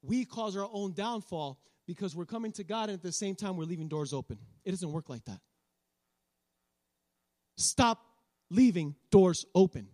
[0.01, 3.57] we cause our own downfall because we're coming to God and at the same time
[3.57, 4.37] we're leaving doors open.
[4.65, 5.39] It doesn't work like that.
[7.57, 7.99] Stop
[8.49, 9.87] leaving doors open.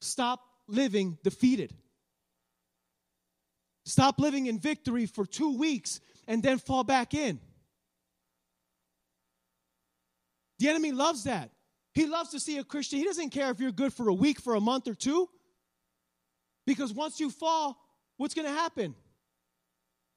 [0.00, 1.74] Stop living defeated.
[3.84, 7.40] Stop living in victory for two weeks and then fall back in.
[10.58, 11.50] The enemy loves that.
[11.94, 12.98] He loves to see a Christian.
[12.98, 15.28] He doesn't care if you're good for a week, for a month, or two.
[16.66, 17.78] Because once you fall,
[18.18, 18.94] what's going to happen?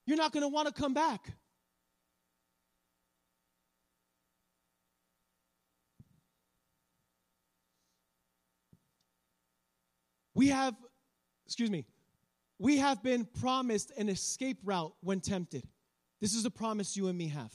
[0.05, 1.31] You're not going to want to come back.
[10.33, 10.75] We have,
[11.45, 11.85] excuse me,
[12.57, 15.63] we have been promised an escape route when tempted.
[16.19, 17.53] This is a promise you and me have.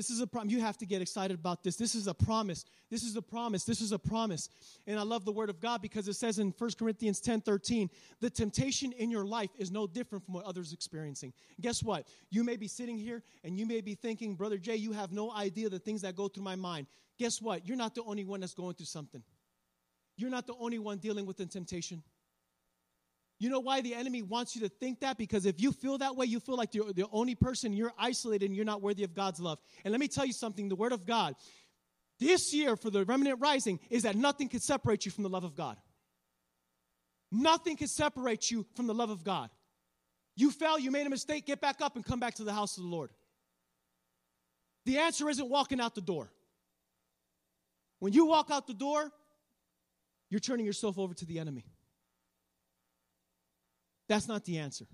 [0.00, 0.50] This is a promise.
[0.50, 1.76] You have to get excited about this.
[1.76, 2.64] This is a promise.
[2.88, 3.64] This is a promise.
[3.64, 4.48] This is a promise.
[4.86, 7.90] And I love the word of God because it says in 1 Corinthians 10 13,
[8.18, 11.34] the temptation in your life is no different from what others experiencing.
[11.60, 12.08] Guess what?
[12.30, 15.32] You may be sitting here and you may be thinking, Brother Jay, you have no
[15.32, 16.86] idea the things that go through my mind.
[17.18, 17.68] Guess what?
[17.68, 19.22] You're not the only one that's going through something.
[20.16, 22.02] You're not the only one dealing with the temptation.
[23.40, 25.16] You know why the enemy wants you to think that?
[25.16, 28.44] Because if you feel that way, you feel like you're the only person, you're isolated,
[28.44, 29.58] and you're not worthy of God's love.
[29.82, 31.34] And let me tell you something the Word of God
[32.20, 35.42] this year for the remnant rising is that nothing can separate you from the love
[35.42, 35.78] of God.
[37.32, 39.48] Nothing can separate you from the love of God.
[40.36, 42.76] You fell, you made a mistake, get back up and come back to the house
[42.76, 43.10] of the Lord.
[44.84, 46.30] The answer isn't walking out the door.
[48.00, 49.10] When you walk out the door,
[50.28, 51.64] you're turning yourself over to the enemy.
[54.10, 54.86] That's not the answer.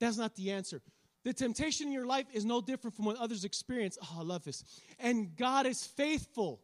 [0.00, 0.82] That's not the answer.
[1.22, 3.96] The temptation in your life is no different from what others experience.
[4.02, 4.64] Oh, I love this.
[4.98, 6.60] And God is faithful.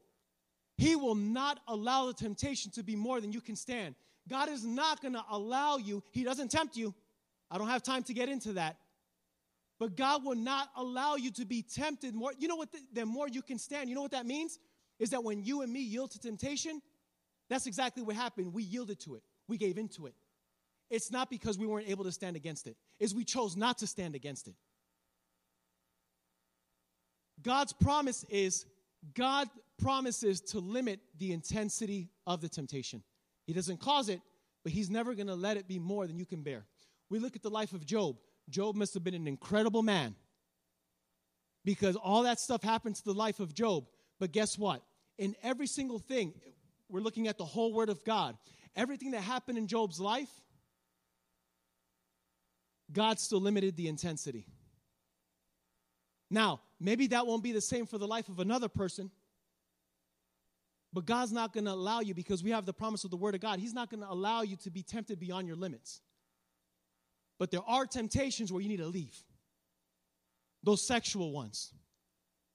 [0.76, 3.94] He will not allow the temptation to be more than you can stand.
[4.28, 6.96] God is not going to allow you, He doesn't tempt you.
[7.48, 8.76] I don't have time to get into that.
[9.78, 12.32] But God will not allow you to be tempted more.
[12.36, 12.72] You know what?
[12.72, 13.88] The, the more you can stand.
[13.88, 14.58] You know what that means?
[14.98, 16.82] Is that when you and me yield to temptation,
[17.48, 18.52] that's exactly what happened.
[18.52, 20.14] We yielded to it, we gave into it.
[20.90, 23.86] It's not because we weren't able to stand against it, is we chose not to
[23.86, 24.54] stand against it.
[27.42, 28.66] God's promise is
[29.14, 33.02] God promises to limit the intensity of the temptation.
[33.46, 34.20] He doesn't cause it,
[34.62, 36.66] but He's never going to let it be more than you can bear.
[37.08, 38.16] We look at the life of Job.
[38.48, 40.14] Job must have been an incredible man
[41.64, 43.86] because all that stuff happened to the life of Job.
[44.18, 44.82] But guess what?
[45.18, 46.34] In every single thing,
[46.88, 48.36] we're looking at the whole Word of God.
[48.76, 50.30] Everything that happened in Job's life,
[52.92, 54.46] God still limited the intensity.
[56.30, 59.10] Now, maybe that won't be the same for the life of another person,
[60.92, 63.34] but God's not going to allow you because we have the promise of the Word
[63.34, 63.58] of God.
[63.58, 66.00] He's not going to allow you to be tempted beyond your limits.
[67.38, 69.16] But there are temptations where you need to leave.
[70.62, 71.72] Those sexual ones,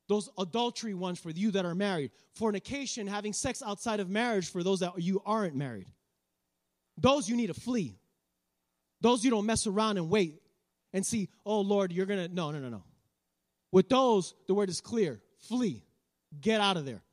[0.07, 4.63] those adultery ones for you that are married, fornication, having sex outside of marriage for
[4.63, 5.87] those that you aren't married.
[6.97, 7.99] Those you need to flee.
[9.01, 10.41] Those you don't mess around and wait
[10.93, 12.33] and see, oh Lord, you're going to.
[12.33, 12.83] No, no, no, no.
[13.71, 15.83] With those, the word is clear flee,
[16.39, 17.03] get out of there.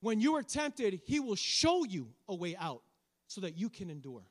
[0.00, 2.82] When you are tempted, he will show you a way out
[3.26, 4.22] so that you can endure.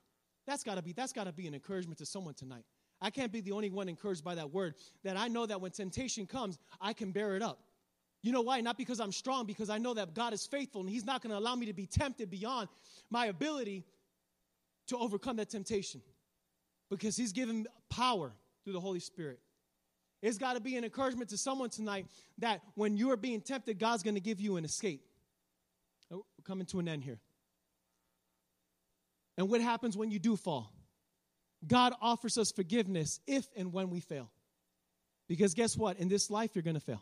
[0.46, 2.64] That's got to be that's got to be an encouragement to someone tonight.
[3.02, 5.72] I can't be the only one encouraged by that word that I know that when
[5.72, 7.60] temptation comes, I can bear it up.
[8.24, 8.60] You know why?
[8.62, 11.32] Not because I'm strong, because I know that God is faithful and He's not going
[11.32, 12.70] to allow me to be tempted beyond
[13.10, 13.84] my ability
[14.88, 16.02] to overcome that temptation
[16.90, 18.32] because He's given power
[18.64, 19.40] through the Holy Spirit.
[20.22, 22.08] It's got to be an encouragement to someone tonight
[22.40, 25.02] that when you are being tempted, God's going to give you an escape.
[26.12, 27.20] Oh, we're coming to an end here.
[29.38, 30.72] And what happens when you do fall?
[31.66, 34.32] God offers us forgiveness if and when we fail.
[35.28, 35.98] Because guess what?
[35.98, 37.02] In this life, you're going to fail.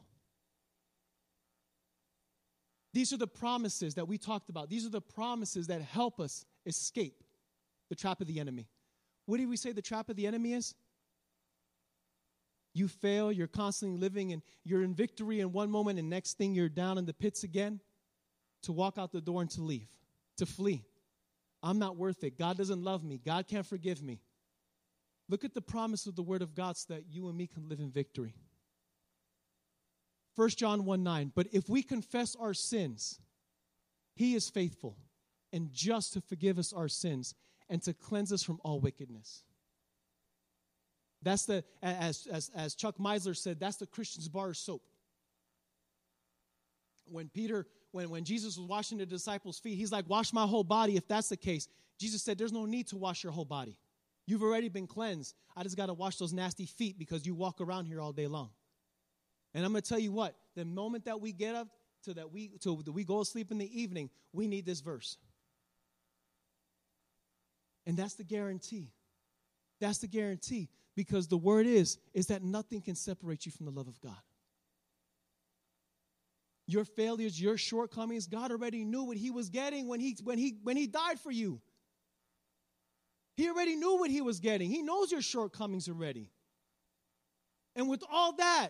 [2.93, 4.69] These are the promises that we talked about.
[4.69, 7.23] These are the promises that help us escape
[7.89, 8.67] the trap of the enemy.
[9.25, 10.75] What do we say the trap of the enemy is?
[12.73, 16.53] You fail, you're constantly living, and you're in victory in one moment, and next thing
[16.53, 17.79] you're down in the pits again
[18.63, 19.88] to walk out the door and to leave,
[20.38, 20.83] to flee.
[21.63, 22.38] I'm not worth it.
[22.38, 23.19] God doesn't love me.
[23.23, 24.19] God can't forgive me.
[25.29, 27.67] Look at the promise of the Word of God so that you and me can
[27.67, 28.36] live in victory.
[30.36, 31.31] 1 John 1 9.
[31.33, 33.19] But if we confess our sins,
[34.15, 34.97] He is faithful
[35.53, 37.33] and just to forgive us our sins
[37.70, 39.43] and to cleanse us from all wickedness.
[41.22, 44.84] That's the, as, as, as Chuck Missler said, that's the Christian's bar soap.
[47.05, 50.63] When Peter, when, when Jesus was washing the disciples' feet, he's like, Wash my whole
[50.63, 51.68] body if that's the case.
[51.99, 53.78] Jesus said, There's no need to wash your whole body.
[54.28, 55.36] You've already been cleansed.
[55.55, 58.28] I just got to wash those nasty feet because you walk around here all day
[58.28, 58.49] long.
[59.53, 61.70] And I'm going to tell you what, the moment that we get up
[62.03, 64.82] to that we to that we go to sleep in the evening, we need this
[64.82, 65.18] verse.
[67.86, 68.91] And that's the guarantee.
[69.79, 73.71] That's the guarantee because the word is is that nothing can separate you from the
[73.71, 74.17] love of God.
[76.67, 80.57] Your failures, your shortcomings, God already knew what he was getting when he when he
[80.63, 81.61] when he died for you.
[83.36, 84.69] He already knew what he was getting.
[84.69, 86.31] He knows your shortcomings already.
[87.75, 88.69] And with all that,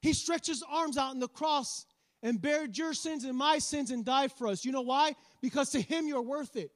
[0.00, 1.84] he stretched his arms out in the cross
[2.22, 4.64] and bared your sins and my sins and died for us.
[4.64, 5.14] You know why?
[5.42, 6.70] Because to him you're worth it.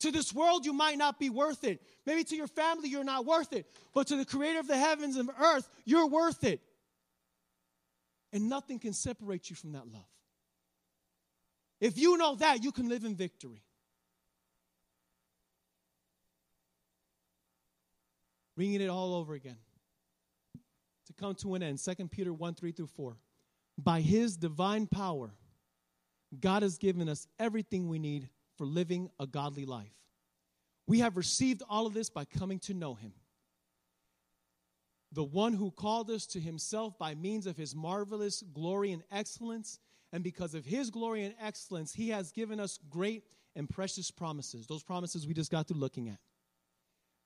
[0.00, 1.82] To this world, you might not be worth it.
[2.06, 3.66] Maybe to your family, you're not worth it.
[3.92, 6.60] But to the creator of the heavens and earth, you're worth it.
[8.32, 10.06] And nothing can separate you from that love.
[11.80, 13.62] If you know that, you can live in victory.
[18.56, 19.56] Reading it all over again.
[21.06, 23.16] To come to an end, 2 Peter 1 3 through 4.
[23.78, 25.30] By his divine power,
[26.38, 28.28] God has given us everything we need
[28.58, 29.94] for living a godly life.
[30.86, 33.12] We have received all of this by coming to know him.
[35.12, 39.78] The one who called us to himself by means of his marvelous glory and excellence,
[40.12, 43.24] and because of his glory and excellence, he has given us great
[43.56, 44.66] and precious promises.
[44.66, 46.18] Those promises we just got through looking at.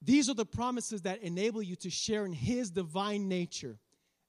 [0.00, 3.78] These are the promises that enable you to share in his divine nature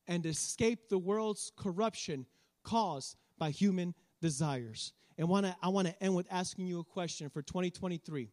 [0.08, 2.26] and escape the world's corruption
[2.64, 4.94] caused by human desires.
[5.18, 8.30] And wanna, I want to end with asking you a question for 2023.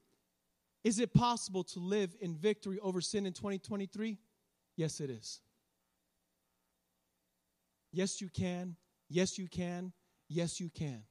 [0.82, 4.18] Is it possible to live in victory over sin in 2023?
[4.76, 5.40] Yes, it is.
[7.92, 8.76] Yes, you can.
[9.08, 9.92] Yes, you can.
[10.28, 11.02] Yes, you can.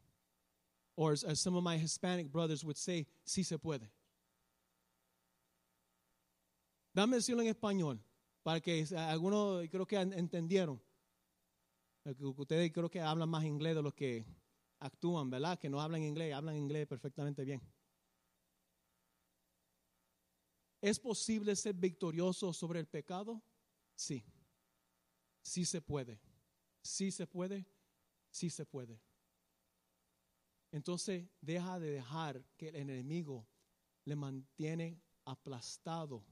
[0.96, 3.88] Or as, as some of my Hispanic brothers would say, sí se puede.
[6.96, 8.00] Dame decirlo en español,
[8.44, 10.80] para que algunos creo que entendieron.
[12.38, 14.26] Ustedes creo que hablan más inglés de los que
[14.80, 15.60] actúan, ¿verdad?
[15.60, 17.62] Que no hablan inglés, hablan inglés perfectamente bien.
[20.82, 23.42] ¿Es posible ser victorioso sobre el pecado?
[23.96, 24.24] Sí.
[25.42, 26.22] Sí se puede.
[26.82, 27.66] Sí se puede.
[28.32, 29.02] Sí se puede.
[30.72, 33.48] Entonces, deja de dejar que el enemigo
[34.06, 36.24] le mantiene aplastado.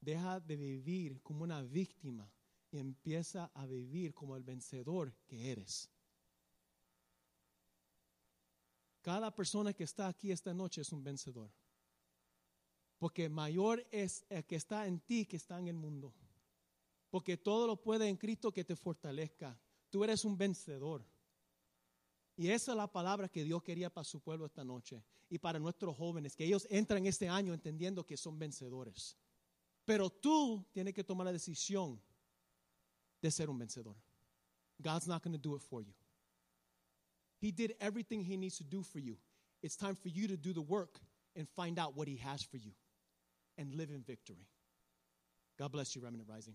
[0.00, 2.30] Deja de vivir como una víctima
[2.70, 5.90] y empieza a vivir como el vencedor que eres.
[9.04, 11.50] Cada persona que está aquí esta noche es un vencedor.
[12.98, 16.14] Porque mayor es el que está en ti que está en el mundo.
[17.10, 19.60] Porque todo lo puede en Cristo que te fortalezca.
[19.90, 21.04] Tú eres un vencedor.
[22.34, 25.58] Y esa es la palabra que Dios quería para su pueblo esta noche y para
[25.58, 29.18] nuestros jóvenes, que ellos entran este año entendiendo que son vencedores.
[29.84, 32.00] Pero tú tienes que tomar la decisión
[33.20, 33.96] de ser un vencedor.
[34.78, 35.92] God's not going to do it for you.
[37.44, 39.18] He did everything He needs to do for you.
[39.62, 40.98] It's time for you to do the work
[41.36, 42.70] and find out what He has for you
[43.58, 44.48] and live in victory.
[45.58, 46.54] God bless you, Remnant Rising.